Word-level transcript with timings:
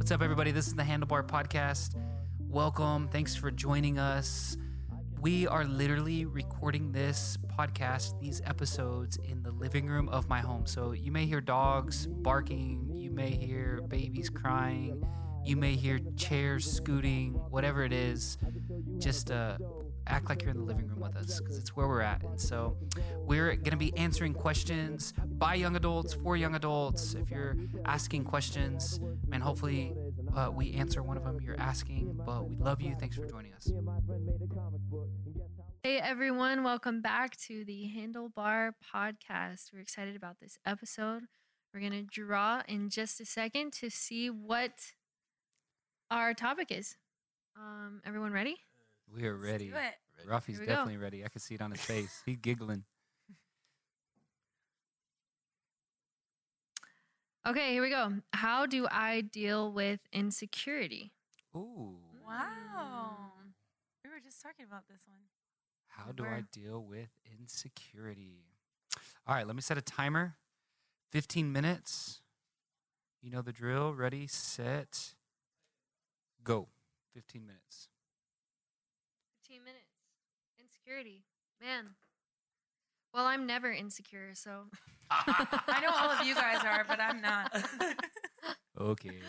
What's 0.00 0.10
up, 0.10 0.22
everybody? 0.22 0.50
This 0.50 0.66
is 0.66 0.74
the 0.74 0.82
Handlebar 0.82 1.26
Podcast. 1.26 1.94
Welcome. 2.48 3.06
Thanks 3.08 3.36
for 3.36 3.50
joining 3.50 3.98
us. 3.98 4.56
We 5.20 5.46
are 5.46 5.62
literally 5.62 6.24
recording 6.24 6.90
this 6.90 7.36
podcast, 7.58 8.18
these 8.18 8.40
episodes, 8.46 9.18
in 9.18 9.42
the 9.42 9.50
living 9.50 9.88
room 9.88 10.08
of 10.08 10.26
my 10.26 10.40
home. 10.40 10.64
So 10.64 10.92
you 10.92 11.12
may 11.12 11.26
hear 11.26 11.42
dogs 11.42 12.06
barking, 12.06 12.90
you 12.94 13.10
may 13.10 13.32
hear 13.32 13.82
babies 13.88 14.30
crying, 14.30 15.04
you 15.44 15.56
may 15.56 15.74
hear 15.74 15.98
chairs 16.16 16.64
scooting, 16.64 17.34
whatever 17.50 17.84
it 17.84 17.92
is. 17.92 18.38
Just 18.96 19.30
uh, 19.30 19.58
act 20.10 20.28
like 20.28 20.42
you're 20.42 20.50
in 20.50 20.56
the 20.56 20.64
living 20.64 20.88
room 20.88 21.00
with 21.00 21.16
us 21.16 21.40
because 21.40 21.56
it's 21.56 21.76
where 21.76 21.86
we're 21.86 22.00
at. 22.00 22.22
And 22.24 22.40
so 22.40 22.76
we're 23.18 23.54
going 23.54 23.70
to 23.70 23.76
be 23.76 23.96
answering 23.96 24.34
questions 24.34 25.14
by 25.24 25.54
young 25.54 25.76
adults, 25.76 26.12
for 26.12 26.36
young 26.36 26.54
adults. 26.56 27.14
If 27.14 27.30
you're 27.30 27.56
asking 27.84 28.24
questions, 28.24 29.00
man, 29.28 29.40
hopefully 29.40 29.94
uh, 30.36 30.50
we 30.52 30.72
answer 30.74 31.02
one 31.02 31.16
of 31.16 31.24
them 31.24 31.40
you're 31.40 31.58
asking. 31.60 32.20
But 32.26 32.48
we 32.48 32.56
love 32.56 32.80
you. 32.80 32.96
Thanks 32.98 33.16
for 33.16 33.26
joining 33.26 33.54
us. 33.54 33.70
Hey 35.82 35.98
everyone, 35.98 36.62
welcome 36.62 37.00
back 37.00 37.36
to 37.46 37.64
the 37.64 37.90
Handlebar 37.96 38.72
Podcast. 38.94 39.72
We're 39.72 39.80
excited 39.80 40.14
about 40.16 40.36
this 40.40 40.58
episode. 40.66 41.22
We're 41.72 41.80
going 41.80 41.92
to 41.92 42.02
draw 42.02 42.62
in 42.68 42.90
just 42.90 43.20
a 43.20 43.24
second 43.24 43.72
to 43.74 43.90
see 43.90 44.28
what 44.28 44.72
our 46.10 46.34
topic 46.34 46.70
is. 46.70 46.96
Um, 47.56 48.02
everyone 48.04 48.32
ready? 48.32 48.56
We 49.14 49.26
are 49.26 49.36
ready. 49.36 49.68
do 49.68 49.74
it. 49.76 50.28
Rafi's 50.28 50.58
go. 50.58 50.66
definitely 50.66 50.98
ready. 50.98 51.24
I 51.24 51.28
can 51.28 51.40
see 51.40 51.54
it 51.54 51.62
on 51.62 51.70
his 51.70 51.80
face. 51.80 52.22
He's 52.26 52.36
giggling. 52.36 52.84
Okay, 57.48 57.72
here 57.72 57.80
we 57.80 57.88
go. 57.88 58.12
How 58.34 58.66
do 58.66 58.86
I 58.90 59.22
deal 59.22 59.72
with 59.72 60.00
insecurity? 60.12 61.10
Ooh. 61.56 61.96
Wow. 62.26 63.32
We 64.04 64.10
were 64.10 64.20
just 64.22 64.42
talking 64.42 64.66
about 64.66 64.82
this 64.88 65.00
one. 65.08 65.20
How 65.88 66.12
do 66.12 66.24
I 66.24 66.44
deal 66.52 66.84
with 66.86 67.08
insecurity? 67.40 68.44
All 69.26 69.34
right, 69.34 69.46
let 69.46 69.56
me 69.56 69.62
set 69.62 69.78
a 69.78 69.82
timer. 69.82 70.36
15 71.12 71.50
minutes. 71.50 72.20
You 73.22 73.30
know 73.30 73.40
the 73.40 73.52
drill. 73.52 73.94
Ready, 73.94 74.26
set, 74.26 75.14
go. 76.44 76.68
15 77.14 77.46
minutes. 77.46 77.88
15 79.48 79.64
minutes. 79.64 79.90
Insecurity. 80.90 81.22
Man. 81.62 81.84
Well, 83.14 83.24
I'm 83.26 83.46
never 83.46 83.70
insecure, 83.70 84.30
so 84.34 84.64
I 85.10 85.80
know 85.82 85.90
all 85.94 86.10
of 86.10 86.26
you 86.26 86.34
guys 86.34 86.64
are, 86.64 86.84
but 86.84 87.00
I'm 87.00 87.20
not. 87.20 87.52
Okay. 88.80 89.20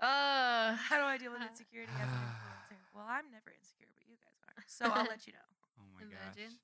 uh 0.00 0.74
How 0.74 0.96
do 0.98 1.02
I 1.04 1.16
deal 1.16 1.30
with 1.30 1.42
insecurity 1.48 1.92
as 2.02 2.08
an 2.08 2.14
influencer? 2.18 2.76
Well, 2.94 3.04
I'm 3.08 3.30
never 3.30 3.52
insecure, 3.56 3.86
but 3.94 4.02
you 4.08 4.16
guys 4.16 4.34
are. 4.48 4.64
So 4.66 4.86
I'll 4.92 5.06
let 5.08 5.26
you 5.26 5.32
know. 5.34 5.38
Oh 5.80 5.84
my 5.94 6.02
Imagine. 6.02 6.58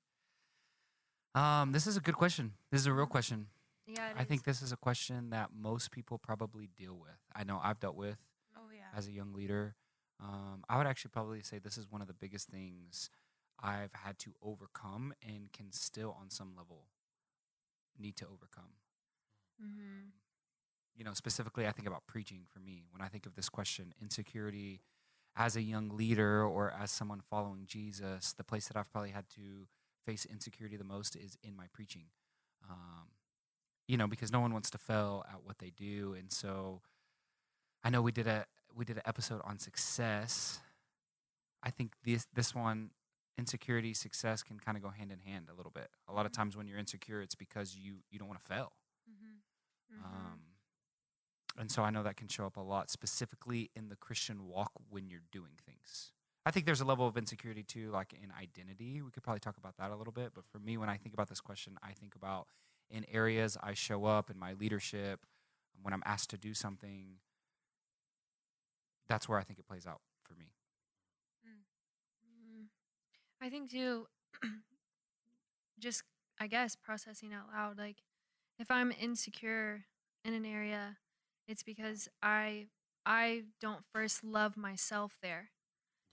gosh. 1.35 1.61
Um, 1.61 1.71
this 1.71 1.87
is 1.87 1.95
a 1.95 2.01
good 2.01 2.15
question. 2.15 2.53
This 2.71 2.81
is 2.81 2.87
a 2.87 2.93
real 2.93 3.05
question. 3.05 3.47
yeah, 3.87 4.09
it 4.09 4.15
I 4.17 4.23
think 4.25 4.43
this 4.43 4.61
is 4.61 4.71
a 4.73 4.77
question 4.77 5.29
that 5.29 5.49
most 5.57 5.89
people 5.91 6.17
probably 6.17 6.67
deal 6.77 6.95
with. 6.99 7.17
I 7.33 7.43
know 7.45 7.61
I've 7.63 7.79
dealt 7.79 7.95
with 7.95 8.17
Oh 8.57 8.69
yeah. 8.75 8.97
as 8.97 9.07
a 9.07 9.11
young 9.11 9.31
leader. 9.33 9.75
Um, 10.21 10.63
I 10.69 10.77
would 10.77 10.87
actually 10.87 11.11
probably 11.11 11.41
say 11.43 11.59
this 11.59 11.77
is 11.77 11.89
one 11.89 12.01
of 12.01 12.07
the 12.07 12.13
biggest 12.13 12.49
things 12.49 13.09
I've 13.59 13.93
had 13.93 14.19
to 14.19 14.35
overcome 14.41 15.13
and 15.21 15.51
can 15.51 15.71
still, 15.71 16.15
on 16.19 16.29
some 16.29 16.55
level, 16.55 16.87
need 17.97 18.15
to 18.17 18.27
overcome. 18.27 18.73
Mhm. 19.61 20.11
You 20.95 21.03
know, 21.03 21.13
specifically, 21.13 21.67
I 21.67 21.71
think 21.71 21.87
about 21.87 22.07
preaching 22.07 22.45
for 22.45 22.59
me. 22.59 22.85
When 22.89 23.01
I 23.01 23.09
think 23.09 23.25
of 23.25 23.35
this 23.35 23.49
question, 23.49 23.93
insecurity 23.99 24.81
as 25.35 25.55
a 25.55 25.61
young 25.61 25.89
leader 25.89 26.43
or 26.43 26.71
as 26.71 26.91
someone 26.91 27.21
following 27.21 27.65
Jesus, 27.65 28.33
the 28.33 28.43
place 28.43 28.67
that 28.67 28.77
I've 28.77 28.91
probably 28.91 29.11
had 29.11 29.29
to 29.31 29.67
face 30.05 30.25
insecurity 30.25 30.77
the 30.77 30.83
most 30.85 31.15
is 31.15 31.37
in 31.43 31.55
my 31.55 31.67
preaching. 31.73 32.11
Um, 32.69 33.09
you 33.87 33.97
know, 33.97 34.07
because 34.07 34.31
no 34.31 34.39
one 34.39 34.53
wants 34.53 34.69
to 34.71 34.77
fail 34.77 35.25
at 35.31 35.43
what 35.43 35.57
they 35.59 35.69
do, 35.71 36.13
and 36.13 36.31
so 36.31 36.81
I 37.83 37.89
know 37.89 38.01
we 38.01 38.11
did 38.11 38.27
a 38.27 38.45
we 38.73 38.85
did 38.85 38.97
an 38.97 39.03
episode 39.05 39.41
on 39.43 39.59
success. 39.59 40.59
I 41.63 41.71
think 41.71 41.93
this 42.03 42.27
this 42.33 42.53
one 42.55 42.91
insecurity 43.37 43.93
success 43.93 44.43
can 44.43 44.59
kind 44.59 44.77
of 44.77 44.83
go 44.83 44.89
hand 44.89 45.11
in 45.11 45.19
hand 45.19 45.49
a 45.51 45.55
little 45.55 45.71
bit. 45.71 45.89
A 46.07 46.13
lot 46.13 46.25
of 46.25 46.31
times 46.31 46.55
when 46.55 46.67
you're 46.67 46.79
insecure, 46.79 47.21
it's 47.21 47.35
because 47.35 47.75
you 47.75 47.97
you 48.09 48.19
don't 48.19 48.27
want 48.27 48.39
to 48.39 48.45
fail. 48.45 48.73
Mm-hmm. 49.09 49.97
Mhm. 49.97 50.05
Um, 50.05 50.39
and 51.57 51.71
so 51.71 51.83
I 51.83 51.89
know 51.89 52.03
that 52.03 52.17
can 52.17 52.27
show 52.27 52.45
up 52.45 52.57
a 52.57 52.61
lot, 52.61 52.89
specifically 52.89 53.71
in 53.75 53.89
the 53.89 53.95
Christian 53.95 54.47
walk 54.47 54.71
when 54.89 55.07
you're 55.07 55.23
doing 55.31 55.53
things. 55.65 56.11
I 56.45 56.51
think 56.51 56.65
there's 56.65 56.81
a 56.81 56.85
level 56.85 57.07
of 57.07 57.17
insecurity 57.17 57.63
too, 57.63 57.89
like 57.91 58.13
in 58.13 58.31
identity. 58.31 59.01
We 59.01 59.09
could 59.09 59.23
probably 59.23 59.39
talk 59.39 59.57
about 59.57 59.77
that 59.77 59.89
a 59.89 59.95
little 59.95 60.13
bit. 60.13 60.33
But 60.35 60.45
for 60.45 60.59
me, 60.59 60.77
when 60.77 60.89
I 60.89 60.97
think 60.97 61.13
about 61.13 61.29
this 61.29 61.41
question, 61.41 61.77
I 61.81 61.93
think 61.93 62.15
about 62.15 62.47
in 62.89 63.05
areas 63.11 63.57
I 63.63 63.73
show 63.73 64.05
up 64.05 64.29
in 64.29 64.37
my 64.37 64.53
leadership, 64.53 65.25
when 65.81 65.93
I'm 65.93 66.03
asked 66.05 66.29
to 66.31 66.37
do 66.37 66.53
something. 66.53 67.19
That's 69.07 69.29
where 69.29 69.37
I 69.37 69.43
think 69.43 69.59
it 69.59 69.67
plays 69.67 69.85
out 69.85 70.01
for 70.23 70.33
me. 70.33 70.45
Mm. 73.45 73.47
I 73.47 73.49
think 73.49 73.71
too, 73.71 74.07
just 75.79 76.03
I 76.39 76.47
guess 76.47 76.75
processing 76.75 77.33
out 77.33 77.47
loud. 77.53 77.77
Like, 77.77 77.97
if 78.59 78.71
I'm 78.71 78.91
insecure 78.91 79.85
in 80.23 80.33
an 80.33 80.45
area, 80.45 80.97
it's 81.47 81.63
because 81.63 82.09
I 82.21 82.67
I 83.05 83.43
don't 83.61 83.85
first 83.93 84.23
love 84.23 84.57
myself 84.57 85.17
there. 85.21 85.49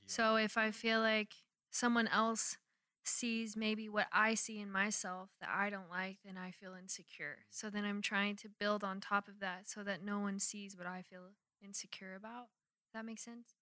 So 0.06 0.36
if 0.36 0.58
I 0.58 0.70
feel 0.72 1.00
like 1.00 1.32
someone 1.70 2.08
else 2.08 2.58
sees 3.04 3.56
maybe 3.56 3.88
what 3.88 4.06
I 4.12 4.34
see 4.34 4.60
in 4.60 4.70
myself 4.70 5.30
that 5.40 5.48
I 5.52 5.70
don't 5.70 5.90
like, 5.90 6.18
then 6.24 6.36
I 6.36 6.50
feel 6.50 6.74
insecure. 6.74 7.38
So 7.50 7.70
then 7.70 7.84
I'm 7.84 8.02
trying 8.02 8.36
to 8.36 8.48
build 8.48 8.84
on 8.84 9.00
top 9.00 9.26
of 9.28 9.40
that 9.40 9.68
so 9.68 9.82
that 9.84 10.04
no 10.04 10.18
one 10.18 10.38
sees 10.38 10.76
what 10.76 10.86
I 10.86 11.02
feel 11.02 11.30
insecure 11.64 12.14
about. 12.14 12.48
That 12.94 13.04
makes 13.06 13.22
sense. 13.22 13.54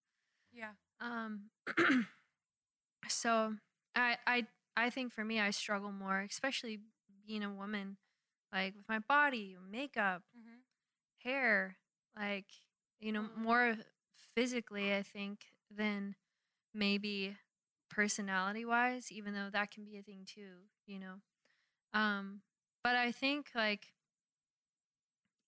Yeah. 0.51 0.71
Um, 0.99 1.51
so 3.09 3.55
I 3.95 4.17
I 4.27 4.45
I 4.77 4.89
think 4.89 5.13
for 5.13 5.23
me, 5.23 5.39
I 5.39 5.51
struggle 5.51 5.91
more, 5.91 6.19
especially 6.21 6.79
being 7.27 7.43
a 7.43 7.53
woman, 7.53 7.97
like 8.53 8.75
with 8.75 8.87
my 8.89 8.99
body, 8.99 9.55
makeup, 9.71 10.23
Mm-hmm. 10.37 10.59
hair, 11.23 11.77
like 12.15 12.45
you 12.99 13.11
know, 13.11 13.23
Mhm. 13.23 13.35
more 13.37 13.77
physically, 14.35 14.93
I 14.93 15.03
think 15.03 15.45
than 15.69 16.15
maybe 16.73 17.37
personality 17.89 18.65
wise, 18.65 19.11
even 19.11 19.33
though 19.33 19.49
that 19.51 19.71
can 19.71 19.85
be 19.85 19.97
a 19.97 20.03
thing 20.03 20.25
too, 20.25 20.67
you 20.85 20.99
know. 20.99 21.21
Um, 21.93 22.41
but 22.83 22.95
I 22.95 23.11
think 23.11 23.49
like 23.55 23.93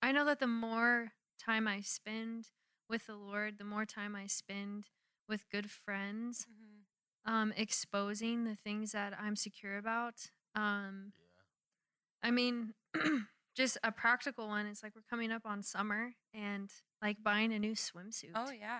I 0.01 0.11
know 0.11 0.25
that 0.25 0.39
the 0.39 0.47
more 0.47 1.13
time 1.39 1.67
I 1.67 1.81
spend 1.81 2.49
with 2.89 3.05
the 3.07 3.15
Lord, 3.15 3.57
the 3.57 3.63
more 3.63 3.85
time 3.85 4.15
I 4.15 4.27
spend 4.27 4.89
with 5.27 5.49
good 5.49 5.69
friends, 5.71 6.47
Mm-hmm. 6.49 6.81
Um, 7.25 7.53
exposing 7.55 8.43
the 8.43 8.55
things 8.55 8.91
that 8.93 9.13
I'm 9.19 9.35
secure 9.35 9.77
about. 9.77 10.15
Um, 10.55 11.13
Yeah. 11.17 12.27
I 12.27 12.31
mean, 12.31 12.73
just 13.55 13.77
a 13.83 13.91
practical 13.91 14.47
one. 14.47 14.65
It's 14.67 14.81
like 14.83 14.93
we're 14.95 15.01
coming 15.09 15.31
up 15.31 15.43
on 15.45 15.61
summer 15.63 16.13
and 16.33 16.69
like 17.01 17.17
buying 17.23 17.51
a 17.53 17.59
new 17.59 17.73
swimsuit. 17.73 18.31
Oh 18.35 18.51
yeah. 18.51 18.79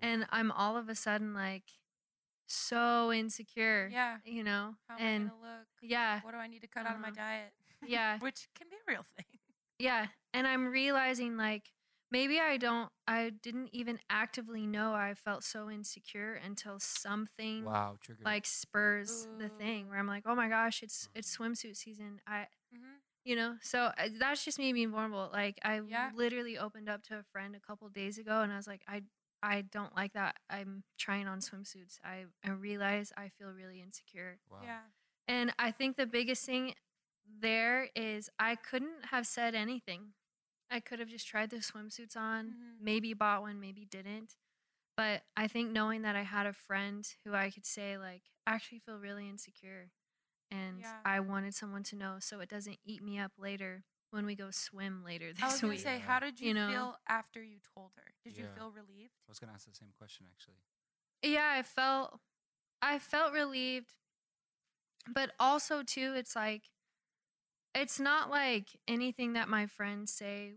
And 0.00 0.26
I'm 0.30 0.50
all 0.50 0.76
of 0.76 0.88
a 0.88 0.94
sudden 0.94 1.32
like 1.34 1.64
so 2.46 3.12
insecure. 3.12 3.88
Yeah. 3.92 4.16
You 4.24 4.42
know? 4.44 4.74
How 4.88 4.96
am 4.96 5.00
and 5.06 5.24
I 5.26 5.28
gonna 5.28 5.40
look? 5.58 5.66
yeah, 5.82 6.20
What 6.22 6.32
do 6.32 6.38
I 6.38 6.46
need 6.48 6.60
to 6.62 6.66
cut 6.68 6.86
out 6.86 6.94
of 6.94 7.00
my 7.00 7.08
Uh-huh. 7.08 7.16
diet? 7.16 7.52
yeah, 7.86 8.18
Which 8.20 8.48
can 8.54 8.68
be 8.68 8.76
a 8.76 8.90
real 8.92 9.04
thing. 9.16 9.26
yeah. 9.78 10.06
And 10.34 10.46
I'm 10.46 10.66
realizing 10.66 11.36
like 11.36 11.70
maybe 12.12 12.40
I 12.40 12.58
don't, 12.58 12.90
I 13.08 13.30
didn't 13.42 13.70
even 13.72 14.00
actively 14.10 14.66
know 14.66 14.94
I 14.94 15.14
felt 15.14 15.44
so 15.44 15.70
insecure 15.70 16.34
until 16.34 16.78
something 16.80 17.64
Wow, 17.64 17.96
trigger. 18.00 18.24
like 18.24 18.46
spurs 18.46 19.28
the 19.38 19.50
thing 19.50 19.88
where 19.88 19.98
I'm 19.98 20.08
like, 20.08 20.24
oh 20.26 20.36
my 20.36 20.48
gosh, 20.48 20.82
it's 20.82 21.08
it's 21.14 21.36
swimsuit 21.36 21.76
season. 21.76 22.20
I 22.26 22.46
Mm-hmm. 22.74 22.98
you 23.24 23.36
know 23.36 23.54
so 23.62 23.90
uh, 23.98 24.08
that's 24.18 24.44
just 24.44 24.58
me 24.58 24.72
being 24.72 24.90
vulnerable 24.90 25.30
like 25.32 25.58
i 25.64 25.80
Yeah. 25.88 26.10
literally 26.14 26.58
opened 26.58 26.88
up 26.88 27.02
to 27.02 27.14
a 27.18 27.22
friend 27.32 27.54
a 27.56 27.60
couple 27.60 27.88
days 27.88 28.18
ago 28.18 28.40
and 28.42 28.52
i 28.52 28.56
was 28.56 28.66
like 28.66 28.82
i 28.88 29.02
i 29.42 29.62
don't 29.62 29.94
like 29.96 30.12
that 30.14 30.36
i'm 30.50 30.84
trying 30.98 31.28
on 31.28 31.40
swimsuits 31.40 31.98
i 32.04 32.24
i 32.44 32.50
realize 32.50 33.12
i 33.16 33.28
feel 33.38 33.48
really 33.50 33.80
insecure 33.80 34.38
wow. 34.50 34.58
Yeah. 34.64 34.78
and 35.28 35.52
i 35.58 35.70
think 35.70 35.96
the 35.96 36.06
biggest 36.06 36.44
thing 36.44 36.74
there 37.40 37.88
is 37.94 38.28
i 38.38 38.54
couldn't 38.56 39.06
have 39.10 39.26
said 39.26 39.54
anything 39.54 40.14
i 40.72 40.80
could 40.80 40.98
have 40.98 41.08
just 41.08 41.26
tried 41.28 41.50
the 41.50 41.56
swimsuits 41.58 42.16
on 42.16 42.46
Mhm. 42.46 42.80
maybe 42.80 43.14
bought 43.14 43.42
one 43.42 43.60
maybe 43.60 43.84
didn't 43.84 44.36
but 44.96 45.22
i 45.36 45.46
think 45.46 45.70
knowing 45.70 46.02
that 46.02 46.16
i 46.16 46.22
had 46.22 46.46
a 46.46 46.52
friend 46.52 47.06
who 47.24 47.34
i 47.34 47.50
could 47.50 47.66
say 47.66 47.96
like 47.98 48.22
I 48.46 48.54
actually 48.54 48.80
feel 48.80 48.98
really 48.98 49.28
insecure 49.28 49.92
and 50.50 50.80
Yeah. 50.80 51.00
I 51.04 51.20
wanted 51.20 51.54
someone 51.54 51.84
to 51.84 51.96
know 51.96 52.18
so 52.18 52.40
it 52.40 52.48
doesn't 52.48 52.80
eat 52.84 53.02
me 53.02 53.18
up 53.18 53.32
later. 53.38 53.84
when 54.10 54.26
we 54.26 54.34
go 54.34 54.50
swim 54.50 55.02
later 55.04 55.32
this 55.32 55.42
I 55.42 55.46
was 55.46 55.54
this 55.54 55.60
gonna 55.62 55.70
week. 55.72 55.80
say, 55.80 55.94
Yeah. 55.96 56.00
how 56.04 56.18
did 56.20 56.38
you, 56.40 56.48
You 56.48 56.54
know? 56.54 56.68
feel 56.70 56.96
after 57.08 57.42
you 57.42 57.60
told 57.74 57.92
her? 57.96 58.12
Did 58.24 58.36
you 58.36 58.44
feel 58.54 58.70
relieved? 58.70 59.14
I 59.26 59.30
was 59.30 59.38
gonna 59.38 59.52
ask 59.54 59.66
the 59.66 59.74
same 59.74 59.92
question 59.96 60.26
actually. 60.30 60.60
yeah, 61.22 61.54
I 61.56 61.62
felt 61.62 62.20
I 62.82 62.98
felt 62.98 63.32
relieved. 63.32 63.94
But 65.08 65.32
also 65.40 65.82
too, 65.82 66.14
it's 66.14 66.36
like 66.36 66.64
it's 67.74 67.98
not 68.00 68.30
like 68.30 68.68
anything 68.86 69.32
that 69.34 69.48
my 69.48 69.66
friends 69.66 70.12
say 70.12 70.54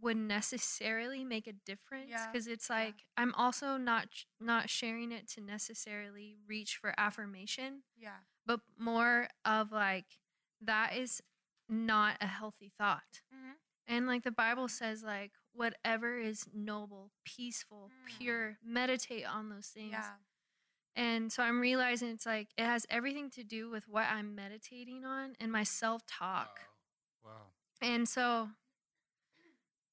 would 0.00 0.16
necessarily 0.16 1.24
make 1.24 1.46
a 1.46 1.52
difference 1.52 2.06
Yeah, 2.10 2.26
because 2.30 2.46
it's 2.46 2.68
yeah. 2.70 2.76
like 2.76 2.94
I'm 3.16 3.34
also 3.34 3.76
not 3.76 4.08
not 4.40 4.70
sharing 4.70 5.10
it 5.12 5.28
to 5.30 5.40
necessarily 5.40 6.36
reach 6.48 6.76
for 6.76 6.94
affirmation, 6.98 7.82
Yeah. 7.96 8.18
but 8.46 8.60
more 8.78 9.28
of 9.44 9.72
like 9.72 10.06
that 10.60 10.96
is 10.96 11.22
not 11.68 12.16
a 12.20 12.26
healthy 12.26 12.70
thought. 12.78 13.22
Mm-hmm. 13.34 13.52
And 13.88 14.06
like 14.06 14.22
the 14.22 14.30
Bible 14.30 14.68
says, 14.68 15.02
like 15.02 15.32
whatever 15.52 16.18
is 16.18 16.46
noble, 16.54 17.10
peaceful, 17.24 17.90
Mm. 17.90 18.06
pure, 18.18 18.58
meditate 18.64 19.26
on 19.26 19.48
those 19.48 19.66
things. 19.68 19.90
Yeah. 19.92 20.12
And 20.96 21.32
so 21.32 21.42
I'm 21.42 21.60
realizing 21.60 22.08
it's 22.10 22.26
like 22.26 22.48
it 22.56 22.64
has 22.64 22.86
everything 22.90 23.30
to 23.30 23.44
do 23.44 23.70
with 23.70 23.88
what 23.88 24.06
I'm 24.10 24.34
meditating 24.34 25.04
on 25.04 25.34
and 25.40 25.50
my 25.52 25.62
self 25.62 26.02
talk. 26.06 26.60
Wow. 27.24 27.30
wow. 27.32 27.46
And 27.82 28.08
so 28.08 28.48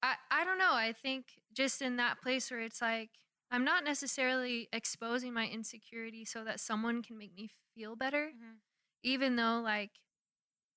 I 0.02 0.14
I 0.30 0.44
don't 0.44 0.58
know. 0.58 0.72
I 0.72 0.92
think 0.92 1.40
just 1.52 1.82
in 1.82 1.96
that 1.96 2.20
place 2.20 2.50
where 2.50 2.60
it's 2.60 2.80
like 2.80 3.10
I'm 3.50 3.64
not 3.64 3.84
necessarily 3.84 4.68
exposing 4.72 5.32
my 5.32 5.46
insecurity 5.46 6.24
so 6.24 6.44
that 6.44 6.60
someone 6.60 7.02
can 7.02 7.16
make 7.18 7.34
me 7.34 7.50
feel 7.74 7.96
better, 7.96 8.32
Mm-hmm. 8.34 8.56
even 9.02 9.36
though 9.36 9.60
like 9.62 9.90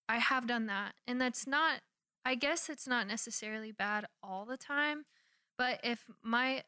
I 0.10 0.18
have 0.20 0.48
done 0.48 0.68
that. 0.68 0.94
And 1.08 1.20
that's 1.22 1.48
not 1.48 1.82
I 2.26 2.36
guess 2.36 2.70
it's 2.70 2.88
not 2.88 3.08
necessarily 3.08 3.72
bad 3.72 4.06
all 4.24 4.46
the 4.46 4.58
time, 4.58 5.06
but 5.58 5.80
if 5.84 6.06
my 6.24 6.64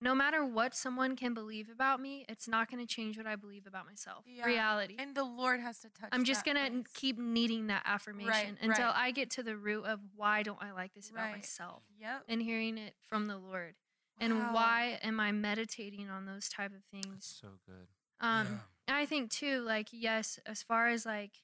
no 0.00 0.14
matter 0.14 0.44
what 0.44 0.74
someone 0.74 1.14
can 1.16 1.34
believe 1.34 1.68
about 1.68 2.00
me, 2.00 2.24
it's 2.28 2.48
not 2.48 2.70
going 2.70 2.84
to 2.84 2.86
change 2.86 3.16
what 3.18 3.26
I 3.26 3.36
believe 3.36 3.66
about 3.66 3.86
myself. 3.86 4.24
Yeah. 4.26 4.46
Reality. 4.46 4.96
And 4.98 5.14
the 5.14 5.24
Lord 5.24 5.60
has 5.60 5.78
to 5.80 5.88
touch. 5.90 6.08
I'm 6.12 6.24
just 6.24 6.44
going 6.44 6.56
to 6.56 6.90
keep 6.94 7.18
needing 7.18 7.66
that 7.66 7.82
affirmation 7.84 8.56
until 8.62 8.86
right. 8.86 8.94
I 8.96 9.10
get 9.10 9.30
to 9.32 9.42
the 9.42 9.56
root 9.56 9.84
of 9.84 10.00
why 10.16 10.42
don't 10.42 10.62
I 10.62 10.72
like 10.72 10.94
this 10.94 11.10
about 11.10 11.24
Right. 11.24 11.36
myself 11.36 11.82
Yep. 12.00 12.24
and 12.28 12.40
hearing 12.42 12.78
it 12.78 12.94
from 13.08 13.26
the 13.26 13.36
Lord. 13.36 13.74
And 14.22 14.52
why 14.52 14.98
am 15.02 15.18
I 15.20 15.32
meditating 15.32 16.10
on 16.10 16.26
those 16.26 16.48
type 16.50 16.72
of 16.72 16.82
That's 16.92 17.06
things? 17.06 17.38
so 17.40 17.48
good. 17.66 17.88
Um 18.20 18.46
Yeah. 18.46 18.58
and 18.88 18.96
I 18.96 19.06
think 19.06 19.30
too 19.30 19.60
like 19.62 19.88
yes, 19.92 20.38
as 20.46 20.62
far 20.62 20.88
as 20.88 21.06
like 21.06 21.42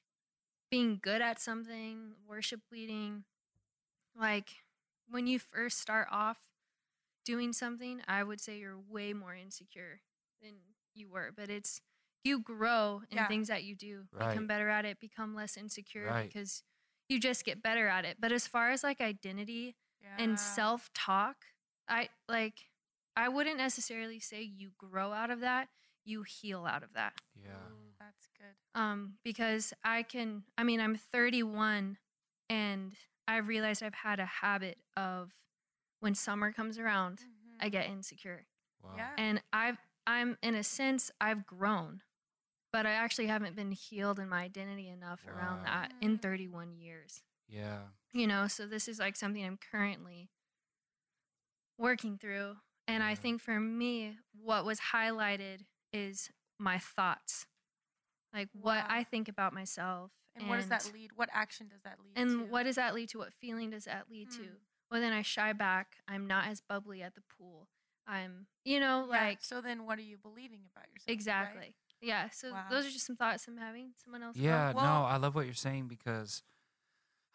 being 0.69 0.99
good 1.01 1.21
at 1.21 1.39
something, 1.39 2.13
worship 2.27 2.61
leading, 2.71 3.23
like 4.19 4.49
when 5.09 5.25
you 5.27 5.39
first 5.39 5.79
start 5.79 6.07
off 6.11 6.37
doing 7.27 7.53
something, 7.53 8.01
I 8.07 8.23
would 8.23 8.39
say 8.41 8.57
you're 8.57 8.79
way 8.79 9.13
more 9.13 9.35
insecure 9.35 10.01
than 10.41 10.53
you 10.95 11.09
were, 11.09 11.31
but 11.35 11.49
it's 11.49 11.81
you 12.23 12.39
grow 12.41 13.03
in 13.11 13.17
Yeah. 13.17 13.27
things 13.27 13.49
that 13.49 13.63
you 13.63 13.75
do, 13.75 14.07
Right. 14.11 14.29
become 14.29 14.47
better 14.47 14.69
at 14.69 14.85
it, 14.85 14.99
become 14.99 15.35
less 15.35 15.57
insecure 15.57 16.07
Right. 16.07 16.29
because 16.29 16.63
you 17.09 17.19
just 17.19 17.45
get 17.45 17.61
better 17.61 17.87
at 17.87 18.05
it. 18.05 18.17
But 18.19 18.31
as 18.31 18.47
far 18.47 18.71
as 18.71 18.83
like 18.83 19.01
identity 19.01 19.75
Yeah. 20.01 20.15
and 20.19 20.39
self 20.39 20.89
talk, 20.93 21.45
I 21.87 22.09
like 22.29 22.71
I 23.15 23.29
wouldn't 23.29 23.57
necessarily 23.57 24.19
say 24.19 24.41
you 24.43 24.71
grow 24.77 25.11
out 25.13 25.31
of 25.31 25.41
that, 25.41 25.69
you 26.05 26.23
heal 26.23 26.65
out 26.65 26.83
of 26.83 26.93
that. 26.93 27.13
Yeah. 27.35 27.55
Ooh, 27.71 27.93
that's 27.99 28.27
good. 28.37 28.55
Um, 28.79 29.17
because 29.23 29.73
I 29.83 30.03
can 30.03 30.43
I 30.57 30.63
mean, 30.63 30.79
I'm 30.81 30.95
31 30.97 31.97
and 32.49 32.95
I've 33.27 33.47
realized 33.47 33.83
I've 33.83 33.93
had 33.93 34.19
a 34.19 34.25
habit 34.25 34.77
of 34.95 35.33
when 35.99 36.15
summer 36.15 36.51
comes 36.51 36.77
around, 36.77 37.19
Mhm. 37.21 37.57
I 37.59 37.69
get 37.69 37.87
insecure. 37.89 38.45
Wow. 38.83 38.93
Yeah. 38.97 39.13
And 39.17 39.41
I've 39.53 39.77
I'm 40.05 40.37
in 40.41 40.55
a 40.55 40.63
sense 40.63 41.11
I've 41.19 41.45
grown, 41.45 42.01
but 42.71 42.85
I 42.85 42.91
actually 42.91 43.27
haven't 43.27 43.55
been 43.57 43.71
healed 43.71 44.19
in 44.19 44.29
my 44.29 44.43
identity 44.43 44.87
enough 44.87 45.27
around 45.27 45.59
Wow. 45.59 45.63
that 45.65 45.93
in 46.01 46.17
Mm. 46.17 46.21
31 46.21 46.73
years. 46.77 47.23
Yeah. 47.49 47.87
you 48.13 48.25
know 48.27 48.47
so 48.47 48.65
this 48.67 48.87
is 48.89 48.99
like 48.99 49.15
something 49.15 49.43
i'm 49.45 49.57
currently 49.57 50.29
working 51.77 52.17
through 52.17 52.57
and 52.87 53.03
i 53.03 53.15
think 53.15 53.41
for 53.41 53.59
me 53.59 54.17
what 54.33 54.65
was 54.65 54.79
highlighted 54.91 55.61
is 55.93 56.29
my 56.57 56.77
thoughts 56.77 57.45
like 58.33 58.49
what 58.53 58.85
i 58.89 59.03
think 59.03 59.27
about 59.29 59.53
myself 59.53 60.11
And, 60.35 60.47
what 60.49 60.57
does 60.57 60.67
that 60.69 60.91
lead? 60.93 61.11
What 61.15 61.29
action 61.31 61.67
does 61.67 61.81
that 61.83 61.99
lead 61.99 62.15
to? 62.15 62.21
and 62.21 62.49
what 62.51 62.63
does 62.63 62.75
that 62.75 62.93
lead 62.95 63.09
to 63.09 63.17
what 63.19 63.33
feeling 63.33 63.69
does 63.69 63.85
that 63.85 64.09
lead 64.09 64.29
to 64.31 64.43
Hmm. 64.43 64.55
Well 64.91 65.01
then 65.01 65.13
i 65.13 65.21
shy 65.21 65.53
back 65.53 65.97
i'm 66.07 66.27
not 66.27 66.47
as 66.47 66.61
bubbly 66.61 67.01
at 67.01 67.15
the 67.15 67.21
pool 67.37 67.67
i'm 68.07 68.47
you 68.65 68.79
know 68.79 69.05
Yeah, 69.09 69.25
like 69.27 69.39
so 69.41 69.61
then 69.61 69.85
what 69.85 69.97
are 69.99 70.03
you 70.03 70.17
believing 70.17 70.61
about 70.73 70.85
yourself? 70.93 71.07
right? 71.07 71.13
exactly 71.13 71.75
yeah 72.01 72.29
so 72.31 72.51
Wow. 72.51 72.63
those 72.69 72.85
are 72.85 72.91
just 72.91 73.05
some 73.05 73.15
thoughts 73.15 73.47
i'm 73.47 73.57
having 73.57 73.91
someone 74.03 74.23
else? 74.23 74.35
Yeah, 74.37 74.71
Well- 74.73 74.83
no, 74.83 75.03
I 75.05 75.17
love 75.17 75.35
what 75.35 75.45
you're 75.45 75.53
saying 75.53 75.87
because 75.87 76.43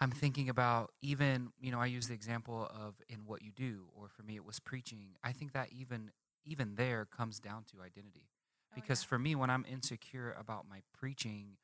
I'm 0.00 0.10
thinking 0.10 0.48
about 0.48 0.90
even, 1.00 1.52
you 1.60 1.70
know, 1.70 1.78
I 1.78 1.86
use 1.86 2.08
the 2.08 2.14
example 2.14 2.68
of 2.74 2.96
in 3.08 3.24
what 3.24 3.42
you 3.42 3.52
do, 3.52 3.84
or 3.94 4.08
for 4.08 4.22
me 4.24 4.34
it 4.34 4.44
was 4.44 4.58
preaching. 4.58 5.14
I 5.22 5.30
think 5.32 5.52
that 5.52 5.68
even 5.72 6.10
even 6.44 6.74
there 6.74 7.04
comes 7.04 7.38
down 7.38 7.62
to 7.70 7.80
identity. 7.82 8.26
Oh, 8.70 8.72
Because 8.74 9.02
yeah. 9.04 9.08
for 9.08 9.18
me, 9.20 9.36
when 9.36 9.48
I'm 9.48 9.64
insecure 9.70 10.34
about 10.36 10.68
my 10.68 10.82
preaching, 10.92 11.56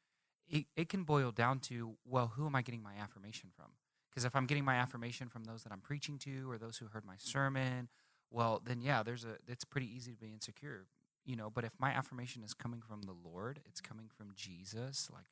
it, 0.49 0.67
it 0.77 0.89
can 0.89 1.03
boil 1.03 1.33
down 1.33 1.59
to, 1.61 1.97
well, 2.05 2.29
who 2.37 2.47
am 2.47 2.55
I 2.55 2.63
getting 2.63 2.81
my 2.83 2.95
affirmation 2.95 3.51
from? 3.57 3.73
Because 4.11 4.25
if 4.25 4.35
I'm 4.35 4.47
getting 4.47 4.65
my 4.65 4.77
affirmation 4.77 5.29
from 5.29 5.45
those 5.45 5.63
that 5.63 5.73
I'm 5.73 5.81
preaching 5.81 6.19
to 6.19 6.51
or 6.51 6.59
those 6.59 6.79
who 6.79 6.87
heard 6.87 7.05
my 7.05 7.17
sermon, 7.19 7.89
well, 8.31 8.63
then 8.65 8.81
yeah, 8.81 9.03
there's 9.03 9.25
a 9.25 9.37
it's 9.47 9.65
pretty 9.65 9.87
easy 9.95 10.13
to 10.13 10.19
be 10.19 10.33
insecure, 10.33 10.87
you 11.25 11.37
know. 11.37 11.51
But 11.51 11.65
if 11.65 11.73
my 11.79 11.91
affirmation 11.91 12.43
is 12.43 12.55
coming 12.55 12.81
from 12.81 13.03
the 13.03 13.15
Lord, 13.25 13.61
it's 13.67 13.81
coming 13.81 14.09
from 14.15 14.33
Jesus, 14.35 15.09
like, 15.13 15.27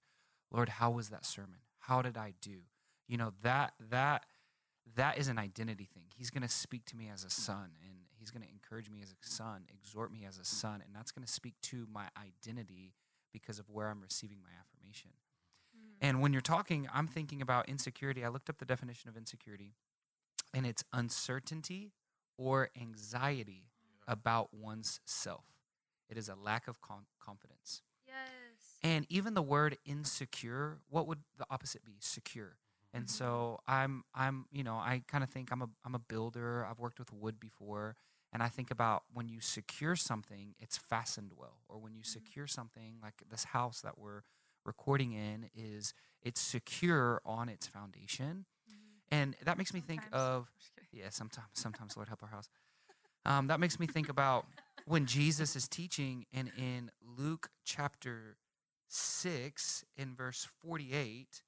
Lord, 0.50 0.68
how 0.68 0.90
was 0.90 1.08
that 1.10 1.26
sermon? 1.26 1.58
How 1.78 2.02
did 2.02 2.16
I 2.16 2.34
do? 2.40 2.60
You 3.06 3.16
know, 3.16 3.32
that 3.42 3.74
that 3.90 4.26
that 4.94 5.18
is 5.18 5.28
an 5.28 5.38
identity 5.38 5.88
thing. 5.92 6.04
He's 6.16 6.30
going 6.30 6.42
to 6.42 6.48
speak 6.48 6.84
to 6.86 6.96
me 6.96 7.10
as 7.12 7.24
a 7.24 7.30
son 7.30 7.70
and 7.82 7.98
he's 8.18 8.30
going 8.30 8.42
to 8.42 8.48
encourage 8.48 8.88
me 8.88 9.00
as 9.02 9.10
a 9.10 9.26
son, 9.26 9.64
exhort 9.72 10.12
me 10.12 10.24
as 10.26 10.38
a 10.38 10.44
son, 10.44 10.82
and 10.84 10.94
that's 10.94 11.10
going 11.10 11.26
to 11.26 11.32
speak 11.32 11.54
to 11.62 11.86
my 11.92 12.06
identity 12.16 12.94
because 13.32 13.58
of 13.58 13.68
where 13.68 13.88
I'm 13.88 14.00
receiving 14.00 14.38
my 14.42 14.50
affirmation. 14.58 15.10
Mm. 16.02 16.08
And 16.08 16.20
when 16.20 16.32
you're 16.32 16.40
talking, 16.42 16.88
I'm 16.92 17.06
thinking 17.06 17.40
about 17.42 17.68
insecurity. 17.68 18.24
I 18.24 18.28
looked 18.28 18.50
up 18.50 18.58
the 18.58 18.64
definition 18.64 19.08
of 19.08 19.16
insecurity, 19.16 19.74
and 20.54 20.66
it's 20.66 20.84
uncertainty 20.92 21.92
or 22.38 22.70
anxiety 22.80 23.70
about 24.06 24.52
one's 24.54 25.00
self. 25.04 25.44
It 26.08 26.16
is 26.18 26.28
a 26.28 26.34
lack 26.34 26.68
of 26.68 26.80
con- 26.80 27.06
confidence. 27.20 27.82
yes 28.06 28.78
And 28.82 29.06
even 29.08 29.34
the 29.34 29.42
word 29.42 29.78
insecure, 29.84 30.80
what 30.88 31.06
would 31.06 31.20
the 31.38 31.46
opposite 31.50 31.84
be? 31.84 31.96
Secure. 32.00 32.56
And 32.92 33.06
Mhm. 33.06 33.08
so 33.08 33.60
I'm 33.66 34.04
I'm 34.14 34.46
you 34.52 34.62
know, 34.62 34.76
I 34.76 35.02
kind 35.08 35.24
of 35.24 35.30
think 35.30 35.50
I'm 35.52 35.62
a 35.62 35.68
I'm 35.84 35.94
a 35.94 35.98
builder. 35.98 36.64
I've 36.64 36.78
worked 36.78 36.98
with 36.98 37.12
wood 37.12 37.40
before 37.40 37.96
and 38.32 38.42
I 38.42 38.48
think 38.48 38.70
about 38.70 39.04
when 39.12 39.28
you 39.28 39.40
secure 39.40 39.96
something, 39.96 40.54
it's 40.58 40.76
fastened 40.78 41.32
well. 41.36 41.60
Or 41.68 41.78
when 41.78 41.94
you 41.94 42.02
Mhm. 42.02 42.06
secure 42.06 42.46
something 42.46 42.98
like 43.02 43.22
this 43.28 43.44
house 43.44 43.80
that 43.82 43.98
we're 43.98 44.22
recording 44.66 45.12
in 45.12 45.50
is 45.54 45.94
it's 46.22 46.40
secure 46.40 47.22
on 47.24 47.48
its 47.48 47.66
foundation. 47.66 48.46
Mhm. 48.68 48.74
And 49.10 49.36
that 49.44 49.56
makes 49.58 49.72
me 49.72 49.80
think 49.80 50.02
of 50.12 50.50
yeah, 50.92 51.10
sometimes 51.10 51.48
sometimes 51.52 51.96
Lord 51.96 52.08
help 52.08 52.22
our 52.22 52.28
house. 52.28 52.48
Um, 53.24 53.48
that 53.48 53.60
makes 53.60 53.78
me 53.78 53.86
think 53.86 54.08
about 54.08 54.46
when 54.86 55.06
Jesus 55.06 55.56
is 55.56 55.68
teaching 55.68 56.26
and 56.32 56.50
in 56.56 56.90
Luke 57.00 57.50
chapter 57.64 58.36
six 58.88 59.84
in 59.96 60.14
verse 60.14 60.44
forty-eight, 60.44 61.42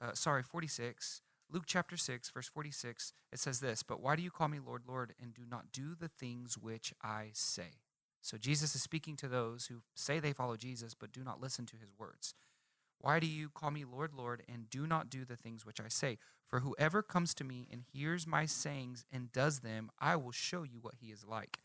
uh, 0.00 0.14
sorry, 0.14 0.42
forty-six. 0.42 1.22
Luke 1.50 1.64
chapter 1.66 1.96
six, 1.96 2.30
verse 2.30 2.48
forty-six. 2.48 3.12
It 3.32 3.38
says 3.38 3.60
this: 3.60 3.82
"But 3.82 4.00
why 4.00 4.16
do 4.16 4.22
you 4.22 4.30
call 4.30 4.48
me 4.48 4.58
Lord, 4.60 4.82
Lord, 4.86 5.14
and 5.20 5.34
do 5.34 5.42
not 5.46 5.72
do 5.72 5.94
the 5.94 6.08
things 6.08 6.56
which 6.56 6.94
I 7.02 7.30
say?" 7.32 7.80
So 8.20 8.38
Jesus 8.38 8.74
is 8.74 8.82
speaking 8.82 9.16
to 9.16 9.28
those 9.28 9.66
who 9.66 9.82
say 9.94 10.18
they 10.18 10.32
follow 10.32 10.56
Jesus 10.56 10.94
but 10.94 11.12
do 11.12 11.22
not 11.22 11.42
listen 11.42 11.66
to 11.66 11.76
his 11.76 11.90
words. 11.98 12.34
Why 13.04 13.20
do 13.20 13.26
you 13.26 13.50
call 13.50 13.70
me 13.70 13.84
Lord, 13.84 14.14
Lord, 14.14 14.44
and 14.48 14.70
do 14.70 14.86
not 14.86 15.10
do 15.10 15.26
the 15.26 15.36
things 15.36 15.66
which 15.66 15.78
I 15.78 15.88
say? 15.88 16.16
For 16.48 16.60
whoever 16.60 17.02
comes 17.02 17.34
to 17.34 17.44
me 17.44 17.68
and 17.70 17.82
hears 17.92 18.26
my 18.26 18.46
sayings 18.46 19.04
and 19.12 19.30
does 19.30 19.60
them, 19.60 19.90
I 20.00 20.16
will 20.16 20.32
show 20.32 20.62
you 20.62 20.78
what 20.80 20.94
he 21.02 21.08
is 21.08 21.22
like. 21.22 21.58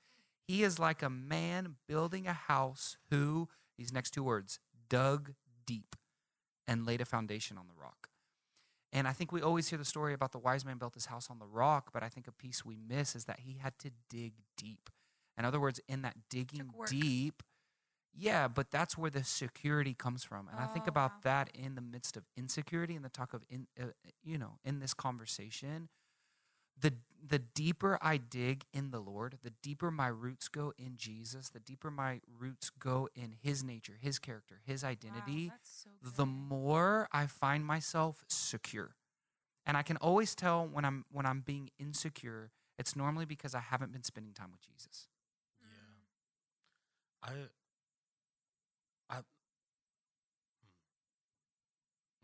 He 0.50 0.64
is 0.64 0.80
like 0.80 1.02
a 1.02 1.10
man 1.10 1.76
building 1.88 2.28
a 2.28 2.34
house 2.34 2.98
who, 3.10 3.48
these 3.78 3.94
next 3.94 4.12
two 4.12 4.22
words, 4.22 4.60
dug 4.90 5.32
deep 5.66 5.96
and 6.68 6.86
laid 6.86 7.00
a 7.00 7.06
foundation 7.06 7.58
on 7.58 7.68
the 7.70 7.82
rock. 7.82 8.10
And 8.92 9.08
I 9.08 9.14
think 9.14 9.32
we 9.32 9.42
always 9.42 9.70
hear 9.70 9.80
the 9.80 9.86
story 9.86 10.14
about 10.14 10.34
the 10.34 10.40
wise 10.40 10.66
man 10.66 10.78
built 10.78 10.96
his 10.96 11.06
house 11.06 11.30
on 11.30 11.40
the 11.40 11.48
rock, 11.48 11.92
but 11.94 12.04
I 12.04 12.10
think 12.10 12.28
a 12.28 12.34
piece 12.34 12.66
we 12.66 12.76
miss 12.76 13.16
is 13.16 13.24
that 13.26 13.40
he 13.40 13.60
had 13.60 13.80
to 13.80 13.92
dig 14.10 14.34
deep. 14.58 14.90
In 15.38 15.46
other 15.46 15.62
words, 15.62 15.80
in 15.88 16.02
that 16.02 16.18
digging 16.30 16.72
deep, 16.86 17.44
yeah, 18.16 18.48
but 18.48 18.72
that's 18.72 18.98
where 18.98 19.10
the 19.12 19.24
security 19.24 19.94
comes 19.94 20.24
from. 20.24 20.48
And 20.50 20.60
I 20.60 20.66
think 20.68 20.86
Oh, 20.86 20.90
about 20.90 21.12
wow. 21.12 21.20
that 21.24 21.50
in 21.54 21.76
the 21.76 21.82
midst 21.82 22.18
of 22.18 22.24
insecurity 22.36 22.96
and 22.96 23.04
the 23.06 23.10
talk 23.10 23.34
of 23.34 23.44
in 23.50 23.68
uh, 23.80 23.86
you 24.24 24.38
know, 24.38 24.58
in 24.64 24.80
this 24.80 24.94
conversation, 24.94 25.90
the 26.80 26.94
the 27.26 27.40
deeper 27.40 27.98
I 28.02 28.18
dig 28.18 28.66
in 28.74 28.92
the 28.92 29.00
Lord, 29.00 29.38
the 29.44 29.52
deeper 29.52 29.92
my 29.92 30.08
roots 30.08 30.48
go 30.48 30.74
in 30.78 30.96
Jesus, 30.98 31.50
the 31.50 31.60
deeper 31.60 31.92
my 31.92 32.22
roots 32.40 32.70
go 32.70 33.10
in 33.16 33.34
his 33.42 33.64
nature, 33.64 33.98
his 34.00 34.20
character, 34.20 34.62
his 34.66 34.84
identity, 34.84 35.50
that's 35.52 35.84
so 35.84 35.90
the 36.02 36.26
more 36.26 37.08
I 37.12 37.28
find 37.28 37.66
myself 37.66 38.24
secure. 38.30 38.96
And 39.66 39.78
I 39.78 39.84
can 39.84 39.98
always 39.98 40.36
tell 40.36 40.66
when 40.68 40.86
I'm 40.86 41.06
when 41.12 41.26
I'm 41.26 41.42
being 41.42 41.70
insecure, 41.80 42.52
it's 42.78 42.96
normally 42.96 43.26
because 43.26 43.54
I 43.56 43.60
haven't 43.62 43.92
been 43.92 44.04
spending 44.04 44.34
time 44.34 44.52
with 44.52 44.62
Jesus. 44.62 45.08
Yeah. 45.62 45.68
I 47.24 47.32
I 49.10 49.18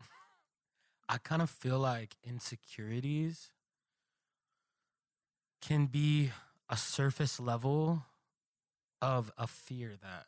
hmm. 0.00 0.08
I 1.08 1.18
kind 1.18 1.40
of 1.40 1.50
feel 1.50 1.78
like 1.78 2.16
insecurities 2.24 3.50
can 5.60 5.86
be 5.86 6.30
a 6.68 6.76
surface 6.76 7.38
level 7.38 8.04
of 9.00 9.30
a 9.38 9.46
fear 9.46 9.94
that 10.02 10.26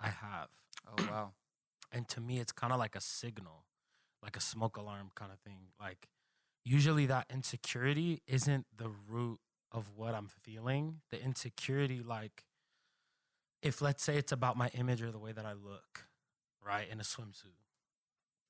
I 0.00 0.08
mm-hmm. 0.08 0.26
have. 0.26 0.48
Oh 0.86 1.04
wow. 1.10 1.30
And 1.90 2.06
to 2.08 2.20
me 2.20 2.38
it's 2.38 2.52
kind 2.52 2.70
of 2.70 2.78
like 2.78 2.94
a 2.94 3.00
signal, 3.00 3.64
like 4.22 4.36
a 4.36 4.40
smoke 4.40 4.76
alarm 4.76 5.10
kind 5.14 5.32
of 5.32 5.38
thing. 5.38 5.68
Like 5.80 6.06
usually 6.62 7.06
that 7.06 7.24
insecurity 7.32 8.20
isn't 8.26 8.66
the 8.76 8.90
root 9.08 9.38
of 9.72 9.92
what 9.96 10.14
I'm 10.14 10.28
feeling. 10.42 11.00
The 11.10 11.22
insecurity 11.22 12.02
like 12.04 12.44
if 13.62 13.80
let's 13.80 14.02
say 14.02 14.18
it's 14.18 14.32
about 14.32 14.56
my 14.56 14.68
image 14.74 15.02
or 15.02 15.10
the 15.10 15.18
way 15.18 15.32
that 15.32 15.46
I 15.46 15.54
look, 15.54 16.06
right, 16.64 16.86
in 16.90 17.00
a 17.00 17.04
swimsuit. 17.04 17.56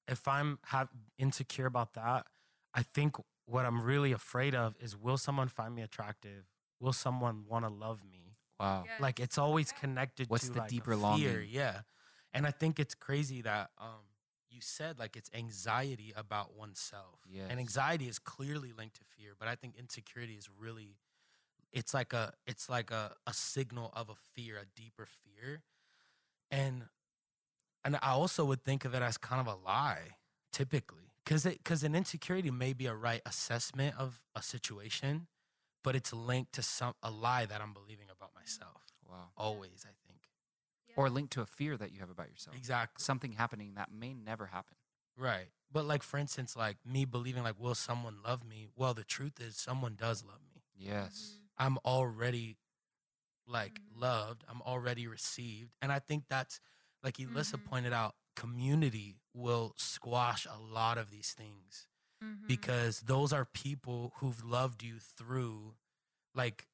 If 0.09 0.27
I'm 0.27 0.59
have 0.67 0.89
insecure 1.19 1.67
about 1.67 1.95
that, 1.95 2.27
I 2.75 2.83
think 2.83 3.17
what 3.47 3.65
I'm 3.65 3.81
really 3.81 4.13
afraid 4.13 4.55
of 4.55 4.75
is 4.81 4.97
will 4.97 5.19
someone 5.19 5.49
find 5.49 5.75
me 5.75 5.83
attractive? 5.83 6.45
Will 6.81 6.93
someone 6.93 7.45
want 7.49 7.65
to 7.65 7.71
love 7.71 8.01
me? 8.11 8.35
Wow. 8.61 8.85
Yes. 8.85 9.01
Like 9.01 9.21
it's 9.21 9.39
always 9.39 9.73
connected 9.73 10.31
What's 10.31 10.47
to 10.47 10.53
the 10.53 10.61
like, 10.61 10.71
deeper 10.71 10.93
fear, 10.93 10.99
longing? 10.99 11.49
Yeah. 11.51 11.81
And 12.33 12.47
I 12.47 12.51
think 12.51 12.79
it's 12.79 12.95
crazy 12.95 13.43
that 13.43 13.71
um 13.79 14.07
you 14.51 14.61
said 14.61 14.99
like 14.99 15.17
it's 15.17 15.31
anxiety 15.35 16.13
about 16.17 16.57
oneself. 16.57 17.21
Yes. 17.31 17.47
And 17.51 17.61
anxiety 17.61 18.09
is 18.09 18.19
clearly 18.19 18.73
linked 18.77 18.97
to 18.97 19.05
fear, 19.05 19.33
but 19.39 19.49
I 19.49 19.55
think 19.55 19.77
insecurity 19.77 20.35
is 20.35 20.49
really 20.59 20.97
it's 21.73 21.93
like 21.93 22.13
a 22.13 22.33
it's 22.47 22.69
like 22.69 22.91
a, 22.91 23.15
a 23.27 23.33
signal 23.33 23.93
of 23.95 24.09
a 24.09 24.15
fear, 24.15 24.57
a 24.57 24.67
deeper 24.75 25.07
fear. 25.07 25.63
And 26.51 26.85
and 27.85 27.97
I 27.97 28.11
also 28.11 28.45
would 28.45 28.65
think 28.65 28.85
of 28.85 28.95
it 28.95 29.03
as 29.03 29.17
kind 29.19 29.41
of 29.41 29.47
a 29.47 29.57
lie, 29.57 30.17
typically. 30.53 31.05
Cause 31.25 31.45
it 31.45 31.63
cause 31.63 31.83
an 31.83 31.95
insecurity 31.95 32.51
may 32.51 32.73
be 32.73 32.87
a 32.87 32.95
right 32.95 33.21
assessment 33.27 33.95
of 33.99 34.23
a 34.35 34.43
situation, 34.43 35.27
but 35.85 35.95
it's 35.95 36.13
linked 36.13 36.53
to 36.55 36.63
some 36.63 36.95
a 37.03 37.11
lie 37.11 37.45
that 37.45 37.61
I'm 37.61 37.75
believing 37.75 38.07
about 38.11 38.35
myself. 38.35 38.83
Wow. 39.07 39.29
Always, 39.37 39.85
I 39.87 39.93
think. 40.07 40.21
Or 40.97 41.11
linked 41.11 41.33
to 41.35 41.43
a 41.43 41.47
fear 41.47 41.77
that 41.77 41.93
you 41.93 42.01
have 42.01 42.11
about 42.11 42.29
yourself. 42.31 42.57
Exactly. 42.57 43.03
Something 43.05 43.33
happening 43.33 43.75
that 43.77 43.93
may 43.93 44.15
never 44.15 44.47
happen. 44.47 44.77
Right. 45.17 45.49
But 45.71 45.85
like 45.85 46.03
for 46.03 46.17
instance, 46.17 46.57
like 46.57 46.79
me 46.85 47.05
believing 47.05 47.43
like, 47.43 47.61
will 47.61 47.75
someone 47.75 48.17
love 48.25 48.43
me? 48.45 48.69
Well, 48.75 48.95
the 48.95 49.05
truth 49.05 49.39
is 49.39 49.57
someone 49.57 49.95
does 49.97 50.25
love 50.25 50.41
me. 50.53 50.63
Yes. 50.75 51.35
I'm 51.59 51.77
already 51.85 52.57
like 53.47 53.81
Mhm. 53.81 54.01
loved. 54.01 54.45
I'm 54.49 54.63
already 54.63 55.07
received. 55.07 55.73
And 55.83 55.93
I 55.93 55.99
think 55.99 56.25
that's 56.29 56.59
like 57.09 57.19
Elissa 57.19 57.57
Mhm. 57.57 57.65
pointed 57.65 57.93
out, 57.95 58.15
community 58.37 59.17
will 59.35 59.73
squash 59.77 60.47
a 60.47 60.59
lot 60.59 60.99
of 60.99 61.11
these 61.11 61.33
things 61.33 61.89
Mhm. 62.23 62.47
because 62.47 63.01
those 63.01 63.33
are 63.33 63.45
people 63.47 64.13
who've 64.17 64.45
loved 64.45 64.83
you 64.83 64.99
through 65.01 65.77
like 66.35 66.69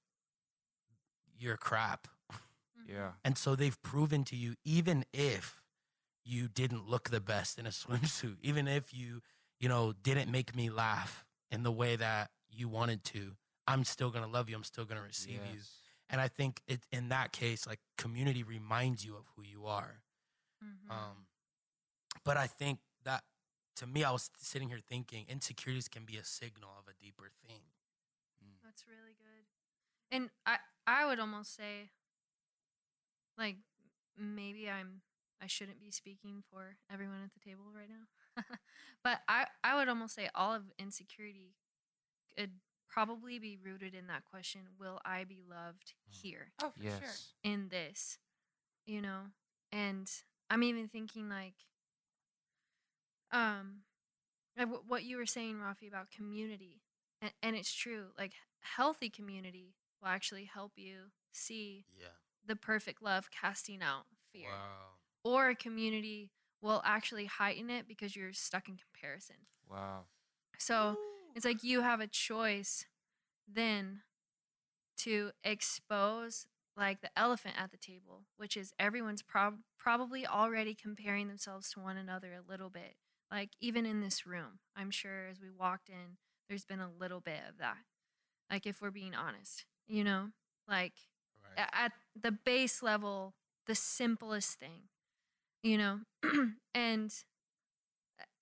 your 1.38 1.56
crap. 1.56 2.08
Mhm. 2.32 2.88
Yeah. 2.88 3.12
And 3.24 3.38
so 3.38 3.54
they've 3.54 3.80
proven 3.82 4.24
to 4.24 4.36
you, 4.36 4.56
even 4.64 5.04
if 5.12 5.62
you 6.24 6.48
didn't 6.48 6.86
look 6.88 7.10
the 7.10 7.20
best 7.20 7.58
in 7.58 7.66
a 7.66 7.70
swimsuit, 8.32 8.38
even 8.42 8.66
if 8.66 8.92
you, 8.92 9.22
you 9.60 9.68
know, 9.68 9.92
didn't 9.92 10.30
make 10.30 10.54
me 10.54 10.70
laugh 10.70 11.24
in 11.50 11.62
the 11.62 11.72
way 11.72 11.96
that 11.96 12.30
you 12.50 12.68
wanted 12.68 13.04
to, 13.04 13.36
I'm 13.66 13.84
still 13.84 14.10
gonna 14.10 14.26
love 14.26 14.48
you. 14.50 14.56
I'm 14.56 14.64
still 14.64 14.84
gonna 14.84 15.02
receive 15.02 15.44
you. 15.46 15.60
And 16.10 16.20
I 16.20 16.28
think 16.28 16.62
it 16.66 16.86
in 16.90 17.08
that 17.08 17.32
case, 17.32 17.66
like 17.66 17.80
community 17.96 18.42
reminds 18.42 19.04
you 19.04 19.16
of 19.16 19.26
who 19.36 19.42
you 19.42 19.66
are. 19.66 20.02
Mhm. 20.64 20.90
Um, 20.90 21.26
but 22.24 22.36
I 22.36 22.46
think 22.46 22.80
that 23.04 23.24
to 23.76 23.86
me, 23.86 24.04
I 24.04 24.10
was 24.12 24.30
sitting 24.38 24.68
here 24.68 24.80
thinking 24.86 25.26
insecurities 25.28 25.88
can 25.88 26.04
be 26.04 26.16
a 26.16 26.24
signal 26.24 26.70
of 26.78 26.88
a 26.88 26.94
deeper 27.02 27.30
thing. 27.46 27.62
That's 28.64 28.84
really 28.88 29.14
good. 29.18 29.46
And 30.10 30.30
I 30.46 30.58
I 30.86 31.06
would 31.06 31.20
almost 31.20 31.54
say 31.54 31.90
like 33.38 33.56
maybe 34.18 34.68
I'm 34.70 35.02
I 35.42 35.46
shouldn't 35.46 35.80
be 35.80 35.90
speaking 35.90 36.42
for 36.50 36.76
everyone 36.92 37.22
at 37.24 37.30
the 37.34 37.40
table 37.50 37.64
right 37.74 37.88
now. 37.88 38.42
but 39.04 39.20
I 39.28 39.46
I 39.64 39.76
would 39.76 39.88
almost 39.88 40.14
say 40.14 40.28
all 40.34 40.52
of 40.54 40.62
insecurity 40.78 41.54
could 42.36 42.50
probably 42.88 43.38
be 43.38 43.58
rooted 43.62 43.94
in 43.94 44.06
that 44.06 44.24
question, 44.24 44.62
will 44.78 45.00
I 45.04 45.24
be 45.24 45.42
loved 45.48 45.94
Mm. 46.10 46.22
here 46.22 46.52
Oh, 46.62 46.70
for 46.70 46.80
sure. 46.80 46.90
Yes. 47.00 47.32
in 47.42 47.68
this? 47.68 48.18
You 48.86 49.02
know? 49.02 49.20
And 49.72 50.10
I'm 50.50 50.62
even 50.62 50.88
thinking 50.88 51.28
like 51.28 51.54
um 53.32 53.80
like 54.56 54.68
wh- 54.68 54.88
what 54.90 55.04
you 55.04 55.16
were 55.16 55.26
saying 55.26 55.56
Rafi 55.56 55.88
about 55.88 56.10
community 56.10 56.82
and, 57.20 57.32
and 57.42 57.56
it's 57.56 57.72
true 57.72 58.06
like 58.18 58.32
healthy 58.60 59.10
community 59.10 59.74
will 60.00 60.08
actually 60.08 60.44
help 60.44 60.72
you 60.76 61.10
see 61.32 61.86
Yeah. 61.98 62.08
the 62.46 62.56
perfect 62.56 63.02
love 63.02 63.30
casting 63.30 63.82
out 63.82 64.04
fear 64.32 64.48
Wow. 64.50 64.98
or 65.24 65.48
a 65.50 65.54
community 65.54 66.30
will 66.60 66.82
actually 66.84 67.26
heighten 67.26 67.70
it 67.70 67.86
because 67.88 68.14
you're 68.16 68.32
stuck 68.32 68.68
in 68.68 68.76
comparison 68.76 69.36
Wow. 69.70 70.04
so 70.58 70.96
it's 71.34 71.44
like 71.44 71.62
you 71.64 71.80
have 71.82 72.00
a 72.00 72.06
choice 72.06 72.86
then 73.52 74.02
to 74.98 75.30
expose 75.42 76.46
like 76.76 77.00
the 77.00 77.10
elephant 77.16 77.54
at 77.58 77.70
the 77.70 77.76
table, 77.76 78.24
which 78.36 78.56
is 78.56 78.72
everyone's 78.78 79.22
prob- 79.22 79.60
probably 79.78 80.26
already 80.26 80.74
comparing 80.74 81.28
themselves 81.28 81.70
to 81.72 81.80
one 81.80 81.96
another 81.96 82.32
a 82.34 82.50
little 82.50 82.70
bit. 82.70 82.94
Like 83.30 83.50
even 83.60 83.86
in 83.86 84.00
this 84.00 84.26
room, 84.26 84.58
I'm 84.76 84.90
sure 84.90 85.26
as 85.30 85.40
we 85.40 85.50
walked 85.50 85.88
in, 85.88 86.16
there's 86.48 86.64
been 86.64 86.80
a 86.80 86.90
little 86.90 87.20
bit 87.20 87.40
of 87.48 87.58
that. 87.58 87.78
Like 88.50 88.66
if 88.66 88.80
we're 88.80 88.90
being 88.90 89.14
honest, 89.14 89.64
you 89.86 90.04
know, 90.04 90.28
like 90.68 90.94
Right. 91.42 91.68
at 91.72 91.92
the 92.20 92.32
base 92.32 92.82
level, 92.82 93.34
the 93.66 93.74
simplest 93.74 94.58
thing, 94.58 94.88
you 95.62 95.78
know, 95.78 96.00
and 96.74 97.12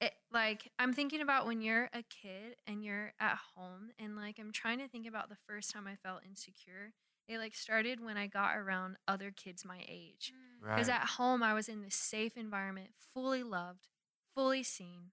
eh, 0.00 0.06
it 0.06 0.12
like 0.32 0.70
I'm 0.78 0.92
thinking 0.92 1.20
about 1.20 1.46
when 1.46 1.60
you're 1.62 1.88
a 1.92 2.02
kid 2.02 2.56
and 2.66 2.84
you're 2.84 3.12
at 3.20 3.38
home, 3.56 3.90
and 3.98 4.16
like 4.16 4.38
I'm 4.38 4.52
trying 4.52 4.78
to 4.78 4.88
think 4.88 5.06
about 5.06 5.28
the 5.28 5.36
first 5.46 5.70
time 5.70 5.86
I 5.86 5.96
felt 5.96 6.22
insecure. 6.28 6.92
It 7.28 7.38
like 7.38 7.54
started 7.54 8.04
when 8.04 8.16
I 8.16 8.26
got 8.26 8.56
around 8.56 8.96
other 9.06 9.30
kids 9.30 9.64
my 9.64 9.80
age. 9.88 10.32
Mm. 10.34 10.66
Right. 10.66 10.74
Because 10.76 10.88
at 10.88 11.04
home, 11.16 11.42
I 11.42 11.54
was 11.54 11.68
in 11.68 11.82
this 11.82 11.94
safe 11.94 12.36
environment, 12.36 12.90
fully 13.12 13.42
loved, 13.42 13.88
fully 14.34 14.62
seen. 14.62 15.10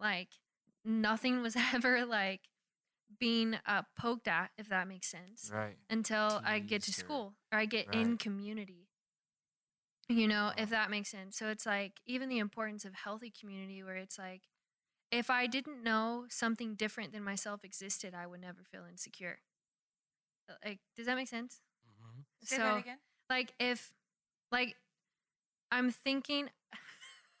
Like 0.00 0.28
nothing 0.84 1.42
was 1.42 1.56
ever 1.74 2.04
like 2.04 2.42
being 3.18 3.56
uh, 3.66 3.82
poked 3.98 4.28
at, 4.28 4.50
if 4.56 4.68
that 4.68 4.88
makes 4.88 5.06
sense 5.06 5.50
right. 5.52 5.76
until 5.90 6.40
I 6.44 6.58
get 6.58 6.82
to 6.84 6.90
or- 6.90 6.94
school 6.94 7.34
or 7.52 7.58
I 7.58 7.66
get 7.66 7.94
in 7.94 8.16
community. 8.16 8.88
You 10.08 10.28
know, 10.28 10.46
Wow. 10.46 10.54
if 10.58 10.70
that 10.70 10.90
makes 10.90 11.10
sense. 11.10 11.36
So 11.38 11.48
it's 11.48 11.64
like 11.64 12.00
even 12.06 12.28
the 12.28 12.38
importance 12.38 12.84
of 12.84 12.92
healthy 12.94 13.30
community 13.30 13.82
where 13.82 13.96
it's 13.96 14.18
like 14.18 14.42
if 15.10 15.30
I 15.30 15.46
didn't 15.46 15.82
know 15.82 16.24
something 16.28 16.74
different 16.74 17.12
than 17.12 17.22
myself 17.22 17.64
existed, 17.64 18.14
I 18.14 18.26
would 18.26 18.40
never 18.40 18.60
feel 18.64 18.84
insecure. 18.90 19.38
Uh, 20.48 20.54
Like, 20.64 20.80
does 20.96 21.06
that 21.06 21.16
make 21.16 21.28
sense? 21.28 21.60
Mhm. 21.86 22.24
Say 22.44 22.56
so 22.56 22.62
that 22.62 22.78
again. 22.78 22.98
like 23.30 23.54
if 23.58 23.92
like 24.50 24.76
I'm 25.70 25.90
thinking 25.90 26.50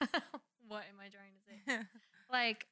what 0.68 0.84
am 0.88 0.98
I 1.00 1.08
trying 1.08 1.32
to 1.34 1.72
say? 1.72 1.86
like 2.32 2.66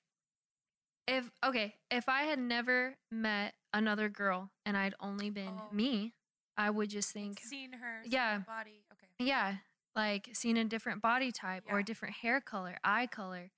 if 1.06 1.30
okay 1.44 1.74
if 1.90 2.08
i 2.08 2.22
had 2.22 2.38
never 2.38 2.94
met 3.10 3.54
another 3.72 4.08
girl 4.08 4.50
and 4.66 4.76
i'd 4.76 4.94
only 5.00 5.30
been 5.30 5.48
Oh. 5.58 5.68
me 5.74 6.14
i 6.56 6.70
would 6.70 6.90
just 6.90 7.10
think 7.12 7.40
Seen 7.40 7.72
her. 7.72 8.02
Yeah. 8.04 8.38
Body. 8.46 8.84
Okay. 8.92 9.08
yeah 9.18 9.56
like 9.96 10.28
seeing 10.34 10.56
a 10.58 10.64
different 10.64 11.02
body 11.02 11.32
type 11.32 11.64
or 11.68 11.78
a 11.80 11.84
different 11.84 12.16
hair 12.16 12.40
color 12.40 12.76
eye 12.84 13.06
color 13.06 13.50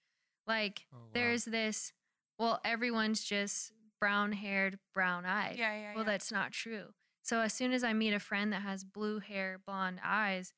like 0.46 0.86
Oh, 0.92 0.96
wow. 0.98 1.02
there's 1.12 1.44
this 1.44 1.92
well 2.38 2.60
everyone's 2.64 3.22
just 3.22 3.72
brown 4.02 4.32
haired 4.32 4.78
brown 4.92 5.24
eyed 5.24 5.56
Yeah, 5.58 5.72
yeah, 5.74 5.94
well 5.94 6.04
yeah. 6.04 6.10
that's 6.10 6.32
not 6.32 6.50
true 6.50 6.86
so 7.22 7.40
as 7.40 7.52
soon 7.52 7.72
as 7.72 7.84
i 7.84 7.92
meet 7.92 8.12
a 8.12 8.18
friend 8.18 8.52
that 8.52 8.62
has 8.62 8.82
blue 8.82 9.20
hair 9.20 9.60
blonde 9.64 10.00
eyes 10.04 10.52